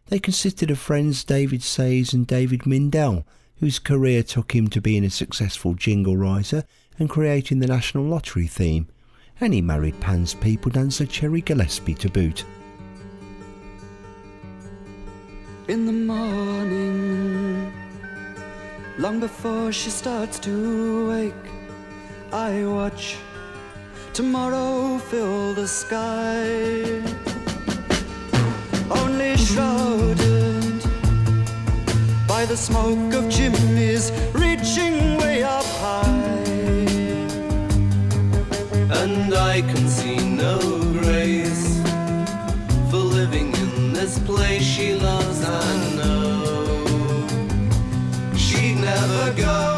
They 0.06 0.18
consisted 0.18 0.70
of 0.70 0.78
friends 0.78 1.22
David 1.24 1.62
Sayers 1.62 2.12
and 2.12 2.26
David 2.26 2.60
Mindell, 2.60 3.24
whose 3.60 3.78
career 3.78 4.22
took 4.22 4.54
him 4.54 4.68
to 4.68 4.80
being 4.80 5.04
a 5.04 5.10
successful 5.10 5.74
jingle 5.74 6.16
writer 6.16 6.64
and 6.98 7.08
creating 7.08 7.60
the 7.60 7.66
National 7.66 8.04
Lottery 8.04 8.46
theme, 8.46 8.88
and 9.40 9.54
he 9.54 9.60
married 9.60 10.00
Pan's 10.00 10.34
people 10.34 10.70
dancer 10.70 11.06
Cherry 11.06 11.40
Gillespie 11.40 11.94
to 11.94 12.08
boot. 12.08 12.44
in 15.68 15.84
the 15.84 15.92
morning. 15.92 17.70
Long 18.96 19.20
before 19.20 19.70
she 19.70 19.90
starts 19.90 20.38
to 20.40 21.08
wake, 21.10 21.34
I 22.32 22.64
watch 22.64 23.16
tomorrow 24.12 24.98
fill 24.98 25.54
the 25.54 25.66
sky. 25.66 27.02
Only 28.90 29.36
shrouded 29.36 30.82
by 32.26 32.44
the 32.46 32.56
smoke 32.56 33.14
of 33.14 33.30
chimneys 33.30 34.10
reaching 34.32 35.18
way 35.18 35.42
up 35.42 35.64
high. 35.82 36.28
And 39.02 39.34
I 39.34 39.62
can 39.62 39.88
see 39.88 40.18
no 40.18 40.58
grace 41.00 41.80
for 42.90 42.98
living 42.98 43.52
in 43.54 43.92
this 43.92 44.18
place 44.20 44.62
she 44.62 44.94
loves. 44.94 45.44
I 45.44 45.96
know 45.96 47.26
she'd 48.36 48.76
never 48.76 49.32
go 49.34 49.77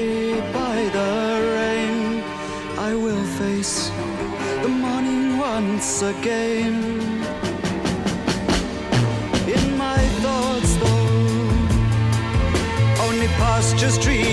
body 0.00 0.40
by 0.52 0.78
the 0.96 1.10
rain. 1.56 2.22
I 2.78 2.94
will 2.94 3.24
face 3.38 3.90
the 4.62 4.68
morning 4.68 5.38
once 5.38 6.02
again. 6.02 6.76
In 9.56 9.76
my 9.76 10.00
thoughts, 10.22 10.72
though, 10.82 11.10
only 13.06 13.28
pastures, 13.42 13.98
trees. 13.98 14.29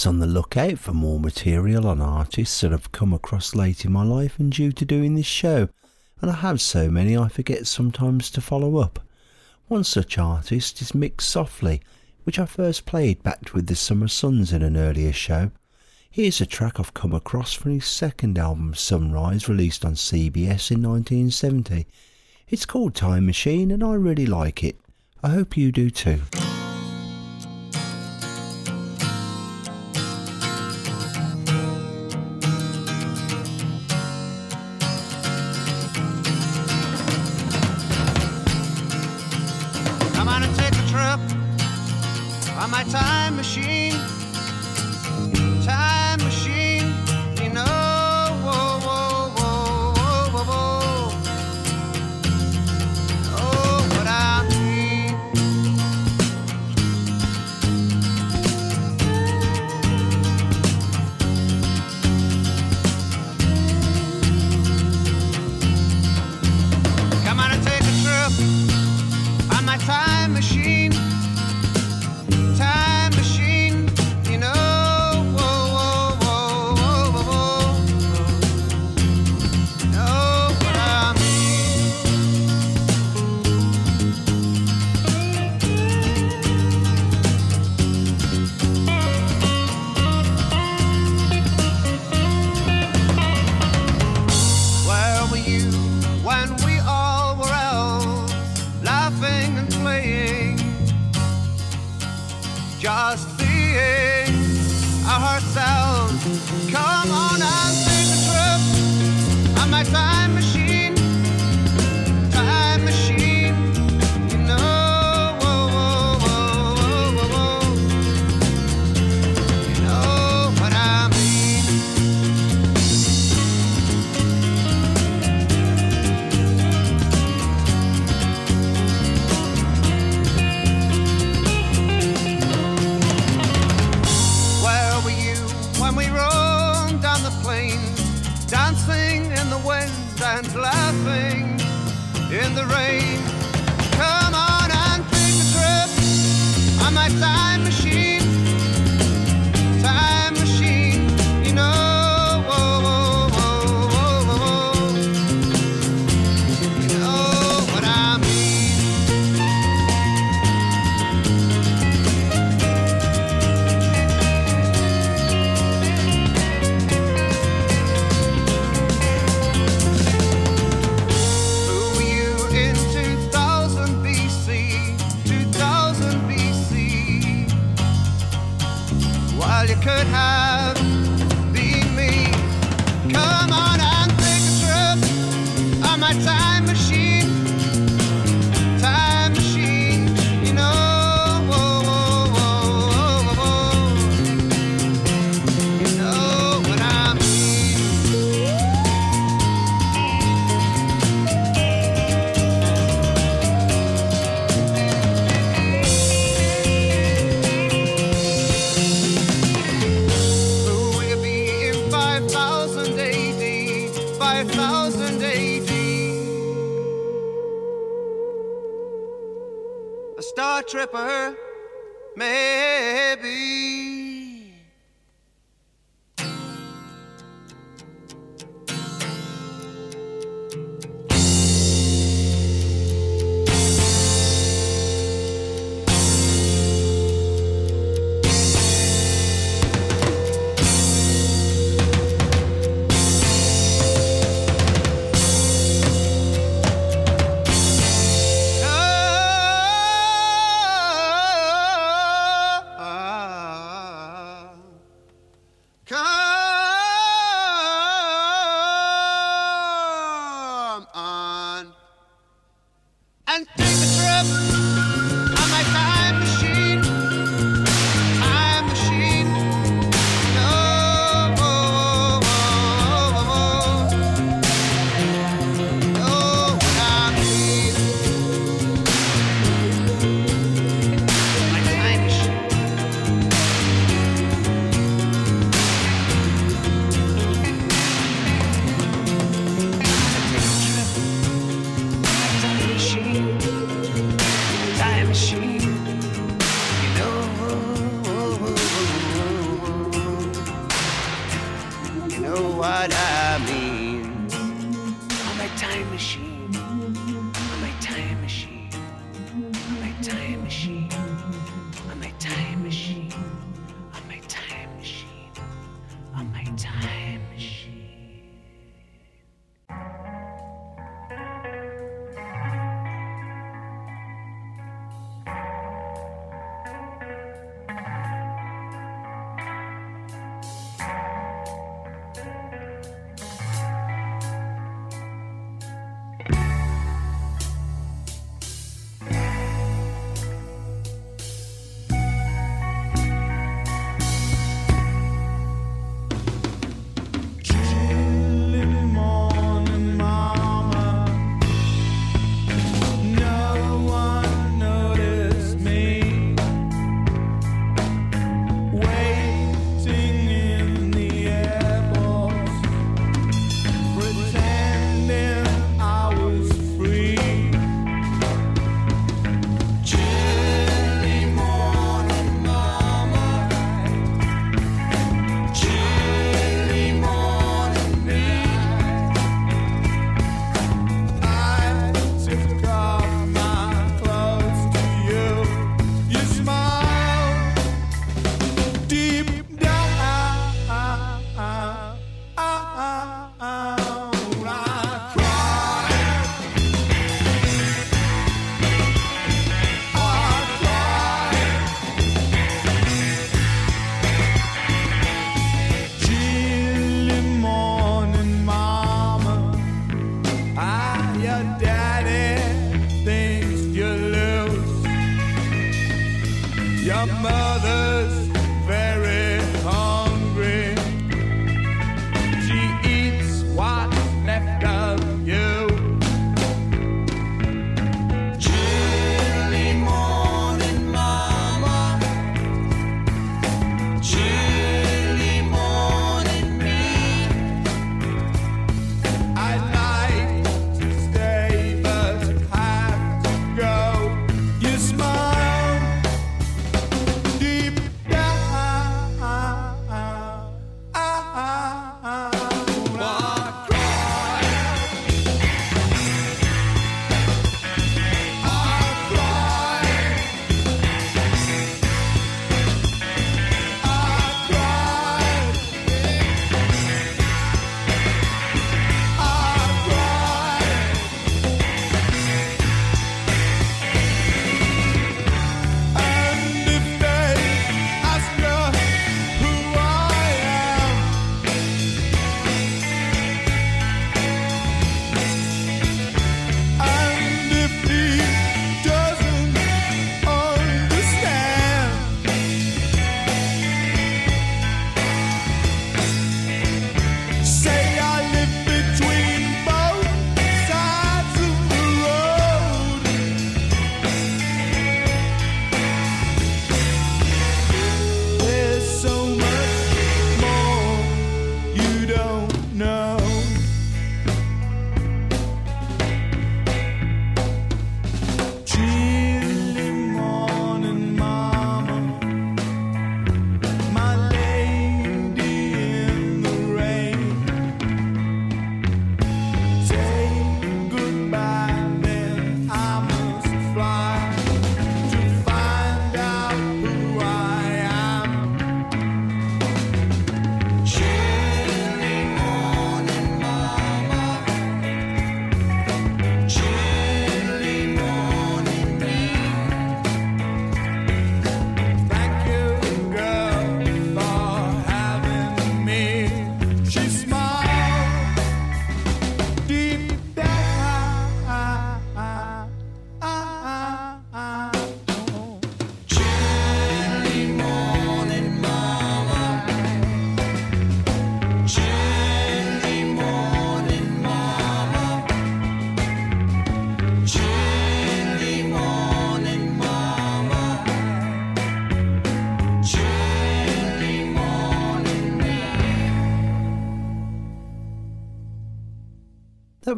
always 0.00 0.14
on 0.14 0.18
the 0.20 0.34
lookout 0.34 0.78
for 0.78 0.94
more 0.94 1.20
material 1.20 1.86
on 1.86 2.00
artists 2.00 2.62
that 2.62 2.72
I've 2.72 2.90
come 2.90 3.12
across 3.12 3.54
late 3.54 3.84
in 3.84 3.92
my 3.92 4.02
life 4.02 4.38
and 4.38 4.50
due 4.50 4.72
to 4.72 4.84
doing 4.86 5.14
this 5.14 5.26
show, 5.26 5.68
and 6.22 6.30
I 6.30 6.36
have 6.36 6.58
so 6.62 6.90
many 6.90 7.18
I 7.18 7.28
forget 7.28 7.66
sometimes 7.66 8.30
to 8.30 8.40
follow 8.40 8.78
up. 8.78 9.00
One 9.68 9.84
such 9.84 10.16
artist 10.16 10.80
is 10.80 10.92
Mick 10.92 11.16
Softley, 11.16 11.80
which 12.24 12.38
I 12.38 12.46
first 12.46 12.86
played 12.86 13.22
backed 13.22 13.52
with 13.52 13.66
the 13.66 13.76
Summer 13.76 14.08
Suns 14.08 14.54
in 14.54 14.62
an 14.62 14.78
earlier 14.78 15.12
show. 15.12 15.50
Here's 16.10 16.40
a 16.40 16.46
track 16.46 16.80
I've 16.80 16.94
come 16.94 17.12
across 17.12 17.52
from 17.52 17.72
his 17.72 17.84
second 17.84 18.38
album 18.38 18.74
Sunrise, 18.74 19.50
released 19.50 19.84
on 19.84 19.96
CBS 19.96 20.70
in 20.70 20.82
1970. 20.82 21.86
It's 22.48 22.64
called 22.64 22.94
Time 22.94 23.26
Machine 23.26 23.70
and 23.70 23.84
I 23.84 23.94
really 23.94 24.26
like 24.26 24.64
it. 24.64 24.80
I 25.22 25.28
hope 25.28 25.58
you 25.58 25.70
do 25.70 25.90
too. 25.90 26.20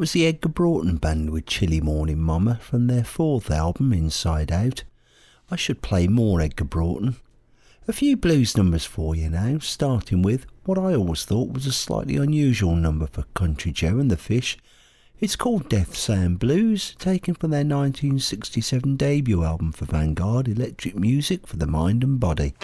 Was 0.02 0.14
the 0.14 0.26
Edgar 0.26 0.48
Broughton 0.48 0.96
Band 0.96 1.30
with 1.30 1.46
Chilly 1.46 1.80
Morning 1.80 2.18
Mama 2.18 2.56
from 2.56 2.88
their 2.88 3.04
fourth 3.04 3.52
album, 3.52 3.92
Inside 3.92 4.50
Out. 4.50 4.82
I 5.48 5.54
should 5.54 5.80
play 5.80 6.08
more 6.08 6.40
Edgar 6.40 6.64
Broughton. 6.64 7.14
A 7.86 7.92
few 7.92 8.16
blues 8.16 8.56
numbers 8.56 8.84
for 8.84 9.14
you 9.14 9.30
now, 9.30 9.60
starting 9.60 10.20
with 10.20 10.44
what 10.64 10.76
I 10.76 10.96
always 10.96 11.24
thought 11.24 11.52
was 11.52 11.66
a 11.66 11.72
slightly 11.72 12.16
unusual 12.16 12.74
number 12.74 13.06
for 13.06 13.22
Country 13.34 13.70
Joe 13.70 14.00
and 14.00 14.10
the 14.10 14.16
Fish. 14.16 14.58
It's 15.20 15.36
called 15.36 15.68
Death 15.68 15.96
Sound 15.96 16.40
Blues, 16.40 16.96
taken 16.98 17.34
from 17.34 17.52
their 17.52 17.58
1967 17.58 18.96
debut 18.96 19.44
album 19.44 19.70
for 19.70 19.84
Vanguard, 19.84 20.48
Electric 20.48 20.96
Music 20.96 21.46
for 21.46 21.58
the 21.58 21.68
Mind 21.68 22.02
and 22.02 22.18
Body. 22.18 22.54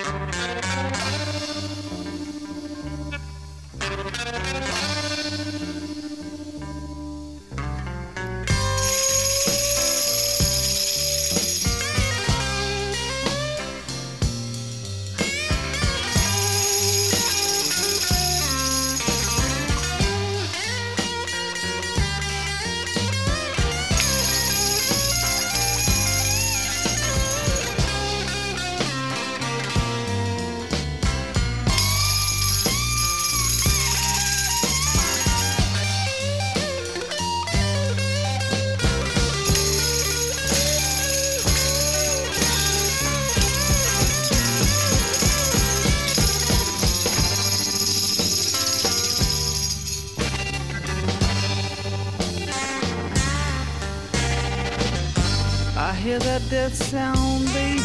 Hear 56.09 56.18
that 56.20 56.43
death 56.48 56.74
sound, 56.74 57.44
baby. 57.52 57.82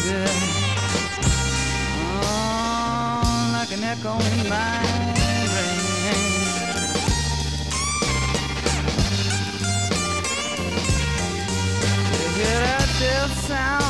Oh, 2.22 3.50
like 3.52 3.70
an 3.76 3.84
echo 3.84 4.14
in 4.14 4.48
my 4.48 4.80
brain. 5.52 5.80
You 12.12 12.28
hear 12.38 12.58
that 12.66 12.88
death 12.98 13.34
sound, 13.46 13.83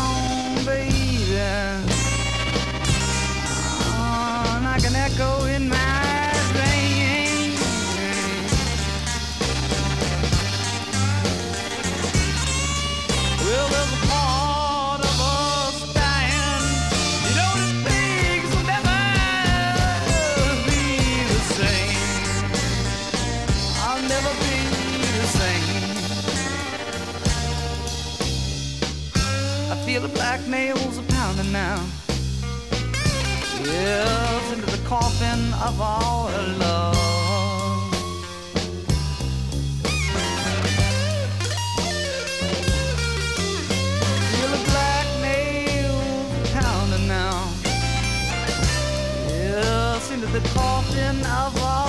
feel 30.45 30.53
the 30.53 30.53
black 30.53 30.77
nails 30.77 30.99
are 30.99 31.03
pounding 31.09 31.53
now. 31.53 31.85
Yes, 33.63 34.53
into 34.53 34.67
the 34.67 34.83
coffin 34.87 35.53
of 35.55 35.81
love. 36.59 36.95
Pounding 46.53 47.09
now. 47.09 47.51
Yes, 49.29 50.11
into 50.11 50.27
the 50.27 50.41
coffin 50.55 51.19
of 51.21 51.63
our 51.63 51.84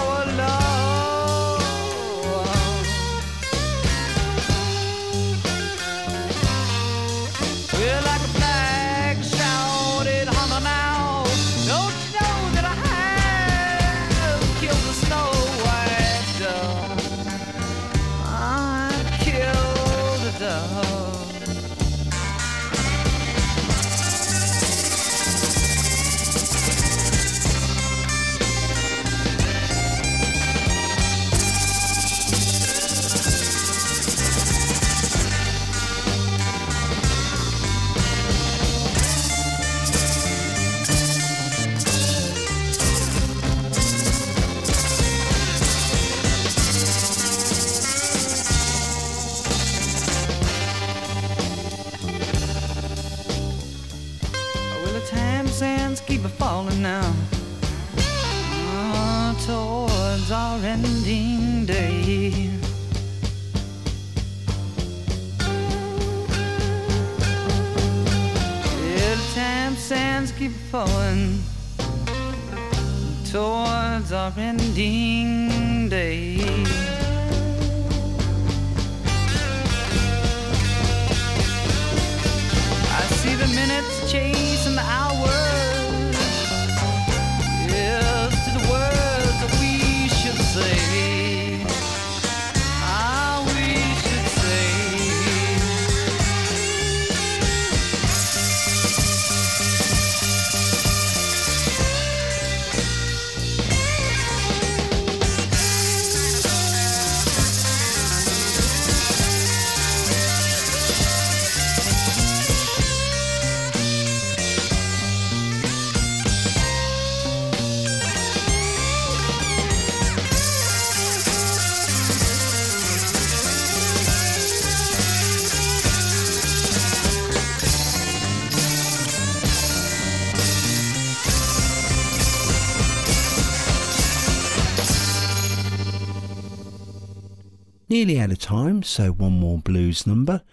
nearly 138.06 138.22
out 138.22 138.32
of 138.32 138.38
time, 138.38 138.84
so 138.84 139.10
one 139.12 139.34
more 139.34 139.58
blues 139.58 140.06
number. 140.06 140.44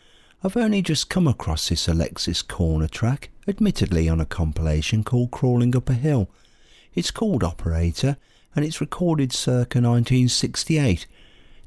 I've 0.43 0.57
only 0.57 0.81
just 0.81 1.11
come 1.11 1.29
across 1.29 1.69
this 1.69 1.87
Alexis 1.87 2.43
Korner 2.43 2.91
track, 2.91 3.29
admittedly 3.47 4.09
on 4.09 4.23
a 4.23 4.25
compilation 4.25 5.05
called 5.05 5.33
Crawling 5.33 5.77
Up 5.77 5.91
a 5.91 5.93
Hill. 5.93 6.31
It's 6.95 7.11
called 7.11 7.45
Operator 7.45 8.17
and 8.57 8.65
it's 8.65 8.81
recorded 8.81 9.35
circa 9.35 9.83
1968. 9.83 11.07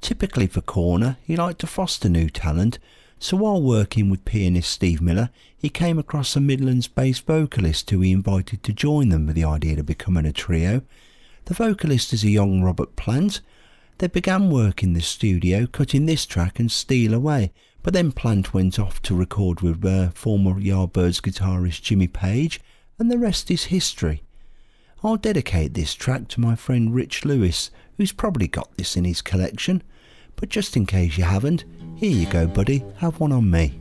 Typically 0.02 0.48
for 0.48 0.62
Korner, 0.62 1.18
he 1.24 1.36
liked 1.36 1.60
to 1.60 1.68
foster 1.68 2.10
new 2.10 2.32
talent, 2.32 2.80
so 3.20 3.38
while 3.38 3.62
working 3.62 4.10
with 4.10 4.26
pianist 4.26 4.72
Steve 4.72 5.04
Miller, 5.04 5.30
he 5.56 5.70
came 5.70 6.00
across 6.00 6.36
a 6.36 6.40
Midlands 6.40 6.88
based 6.88 7.28
vocalist 7.28 7.88
who 7.92 8.02
he 8.02 8.12
invited 8.12 8.64
to 8.64 8.74
join 8.74 9.10
them 9.10 9.28
with 9.28 9.36
the 9.36 9.44
idea 9.44 9.80
of 9.80 9.86
becoming 9.86 10.26
a 10.26 10.34
trio. 10.34 10.82
The 11.46 11.54
vocalist 11.54 12.12
is 12.12 12.24
a 12.24 12.30
young 12.30 12.64
Robert 12.64 12.96
Plant 12.96 13.42
they 13.98 14.08
began 14.08 14.50
work 14.50 14.84
in 14.84 14.92
the 14.92 15.02
studio, 15.02 15.68
cutting 15.68 16.06
this 16.06 16.26
track 16.26 16.60
and 16.60 16.70
Steal 16.70 17.14
Away, 17.14 17.54
but 17.82 17.94
then 17.94 18.12
Plant 18.12 18.54
went 18.54 18.78
off 18.78 19.02
to 19.04 19.16
record 19.16 19.62
with 19.62 19.86
uh, 19.86 20.10
former 20.10 20.60
Yardbirds 20.60 21.22
guitarist 21.22 21.82
Jimmy 21.82 22.08
Page, 22.08 22.60
and 23.00 23.10
the 23.10 23.18
rest 23.18 23.50
is 23.50 23.66
history. 23.66 24.22
I'll 25.02 25.16
dedicate 25.16 25.76
this 25.76 25.94
track 25.94 26.28
to 26.30 26.42
my 26.42 26.56
friend 26.56 26.94
Rich 26.94 27.24
Lewis, 27.24 27.72
who's 27.96 28.12
probably 28.12 28.48
got 28.48 28.76
this 28.76 28.98
in 28.98 29.06
his 29.06 29.22
collection, 29.22 29.82
but 30.36 30.50
just 30.50 30.76
in 30.76 30.86
case 30.86 31.18
you 31.18 31.24
haven't, 31.24 31.64
here 31.96 32.12
you 32.12 32.26
go, 32.26 32.48
buddy, 32.48 32.84
have 32.98 33.22
one 33.22 33.32
on 33.32 33.50
me. 33.50 33.80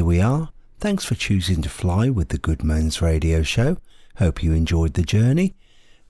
Here 0.00 0.06
we 0.06 0.18
are. 0.18 0.48
Thanks 0.78 1.04
for 1.04 1.14
choosing 1.14 1.60
to 1.60 1.68
fly 1.68 2.08
with 2.08 2.30
the 2.30 2.38
Goodman's 2.38 3.02
Radio 3.02 3.42
Show. 3.42 3.76
Hope 4.16 4.42
you 4.42 4.54
enjoyed 4.54 4.94
the 4.94 5.02
journey. 5.02 5.54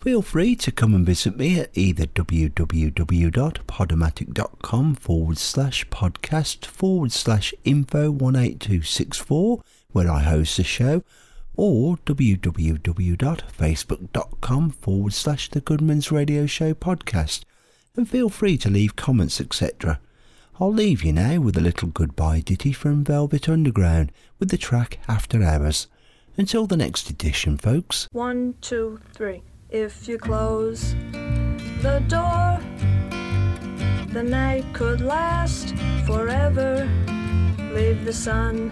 Feel 0.00 0.22
free 0.22 0.54
to 0.54 0.70
come 0.70 0.94
and 0.94 1.04
visit 1.04 1.36
me 1.36 1.58
at 1.58 1.76
either 1.76 2.06
www.podomatic.com 2.06 4.94
forward 4.94 5.38
slash 5.38 5.88
podcast 5.88 6.66
forward 6.66 7.10
slash 7.10 7.52
info 7.64 8.12
18264 8.12 9.60
where 9.90 10.08
I 10.08 10.20
host 10.20 10.56
the 10.56 10.62
show 10.62 11.02
or 11.56 11.96
www.facebook.com 11.96 14.70
forward 14.70 15.12
slash 15.12 15.50
the 15.50 15.60
Goodman's 15.60 16.12
Radio 16.12 16.46
Show 16.46 16.74
podcast 16.74 17.42
and 17.96 18.08
feel 18.08 18.28
free 18.28 18.56
to 18.58 18.70
leave 18.70 18.94
comments 18.94 19.40
etc. 19.40 19.98
I'll 20.62 20.70
leave 20.70 21.02
you 21.02 21.14
now 21.14 21.40
with 21.40 21.56
a 21.56 21.62
little 21.62 21.88
goodbye 21.88 22.40
ditty 22.40 22.72
from 22.74 23.02
Velvet 23.02 23.48
Underground 23.48 24.12
with 24.38 24.50
the 24.50 24.58
track 24.58 24.98
After 25.08 25.42
Hours. 25.42 25.86
Until 26.36 26.66
the 26.66 26.76
next 26.76 27.08
edition, 27.08 27.56
folks. 27.56 28.06
One, 28.12 28.54
two, 28.60 29.00
three. 29.14 29.42
If 29.70 30.06
you 30.06 30.18
close 30.18 30.94
the 31.12 32.04
door, 32.08 32.60
the 34.12 34.22
night 34.22 34.66
could 34.74 35.00
last 35.00 35.74
forever. 36.04 36.86
Leave 37.72 38.04
the 38.04 38.12
sun 38.12 38.70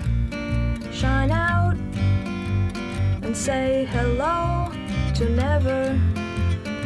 shine 0.93 1.31
out 1.31 1.78
and 3.23 3.35
say 3.35 3.89
hello 3.93 4.70
to 5.15 5.31
never. 5.31 6.27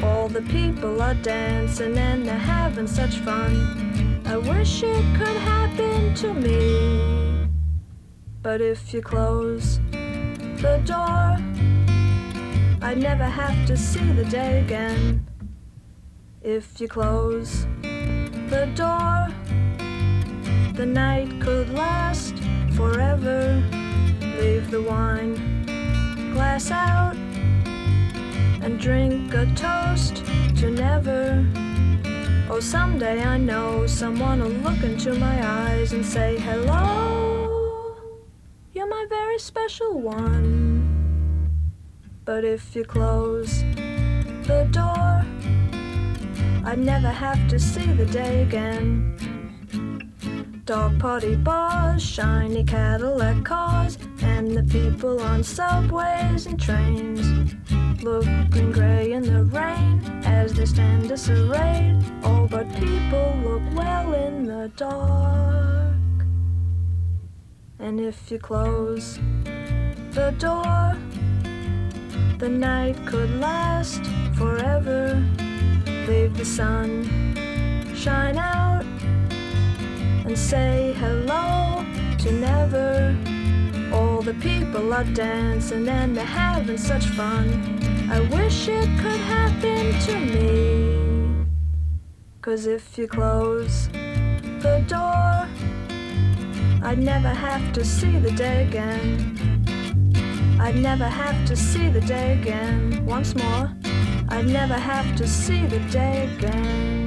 All 0.03 0.29
the 0.29 0.43
people 0.43 1.01
are 1.01 1.15
dancing 1.15 1.97
and 1.97 2.27
they're 2.27 2.37
having 2.37 2.89
such 2.89 3.19
fun. 3.19 4.21
I 4.27 4.37
wish 4.37 4.83
it 4.83 5.05
could 5.17 5.37
happen 5.37 6.13
to 6.17 6.35
me. 6.35 7.49
But 8.43 8.61
if 8.61 8.93
you 8.93 9.01
close 9.01 9.79
the 9.93 10.83
door, 10.85 11.37
I'd 12.83 12.99
never 12.99 13.25
have 13.25 13.65
to 13.67 13.77
see 13.77 14.13
the 14.13 14.25
day 14.25 14.61
again. 14.61 15.25
If 16.43 16.81
you 16.81 16.89
close 16.89 17.67
the 17.83 18.69
door, 18.75 19.29
the 20.75 20.87
night 20.87 21.41
could 21.41 21.71
last 21.71 22.35
forever. 22.75 23.63
Leave 24.21 24.69
the 24.73 24.83
wine 24.83 25.63
glass 26.33 26.73
out 26.73 27.17
and 28.63 28.79
drink 28.79 29.35
a 29.35 29.47
toast 29.55 30.25
to 30.57 30.71
never. 30.71 31.45
Oh, 32.49 32.61
someday 32.61 33.23
I 33.23 33.37
know 33.37 33.87
someone 33.87 34.41
will 34.41 34.51
look 34.51 34.83
into 34.83 35.15
my 35.15 35.47
eyes 35.47 35.93
and 35.93 36.05
say, 36.05 36.39
Hello, 36.39 37.97
you're 38.73 38.89
my 38.89 39.07
very 39.09 39.39
special 39.39 40.01
one. 40.01 41.51
But 42.25 42.45
if 42.45 42.77
you 42.77 42.85
close 42.85 43.63
the 44.47 44.69
door, 44.71 45.25
I'd 46.65 46.79
never 46.79 47.11
have 47.11 47.49
to 47.49 47.59
see 47.59 47.87
the 47.93 48.07
day 48.07 48.43
again. 48.43 49.32
Dog 50.65 51.01
party 51.01 51.35
bars, 51.35 52.01
shiny 52.01 52.63
Cadillac 52.63 53.45
cars, 53.45 53.99
and 54.21 54.49
the 54.49 54.63
people 54.63 55.21
on 55.21 55.43
subways 55.43 56.47
and 56.47 56.61
trains. 56.61 57.57
Looking 58.01 58.71
gray 58.71 59.11
in 59.11 59.25
the 59.25 59.43
rain 59.43 60.01
as 60.25 60.53
they 60.53 60.67
stand 60.67 61.09
disarrayed. 61.09 62.01
All 62.23 62.47
but 62.47 62.73
people 62.77 63.37
look 63.43 63.63
well 63.75 64.15
in 64.15 64.45
the 64.45 64.71
dark. 64.77 65.97
And 67.81 67.99
if 67.99 68.31
you 68.31 68.39
close 68.39 69.19
the 70.13 70.33
door, 70.39 70.97
the 72.39 72.49
night 72.49 73.05
could 73.05 73.31
last 73.41 74.05
forever. 74.37 75.21
Leave 76.07 76.37
the 76.37 76.45
sun 76.45 77.33
shine 77.97 78.37
out 78.37 78.85
and 80.33 80.39
say 80.39 80.95
hello 80.95 81.85
to 82.17 82.33
never. 82.33 83.15
All 83.93 84.23
the 84.23 84.33
people 84.41 84.95
are 84.95 85.05
dancing 85.05 85.87
and 85.87 86.17
they're 86.17 86.25
having 86.25 86.79
such 86.79 87.05
fun. 87.19 87.47
I 88.11 88.21
wish 88.35 88.67
it 88.67 88.89
could 89.03 89.21
happen 89.37 89.93
to 90.07 90.15
me. 90.33 91.45
Cause 92.41 92.65
if 92.65 92.97
you 92.97 93.09
close 93.09 93.89
the 94.65 94.83
door, 94.89 95.35
I'd 96.83 96.99
never 96.99 97.35
have 97.49 97.75
to 97.75 97.85
see 97.85 98.19
the 98.19 98.31
day 98.31 98.67
again. 98.67 99.05
I'd 100.59 100.77
never 100.77 101.09
have 101.09 101.47
to 101.47 101.55
see 101.55 101.91
the 101.91 102.01
day 102.01 102.41
again 102.41 103.05
once 103.05 103.35
more. 103.35 103.71
I'd 104.31 104.47
never 104.47 104.79
have 104.93 105.15
to 105.17 105.29
see 105.29 105.67
the 105.67 105.81
day 105.91 106.35
again. 106.35 107.02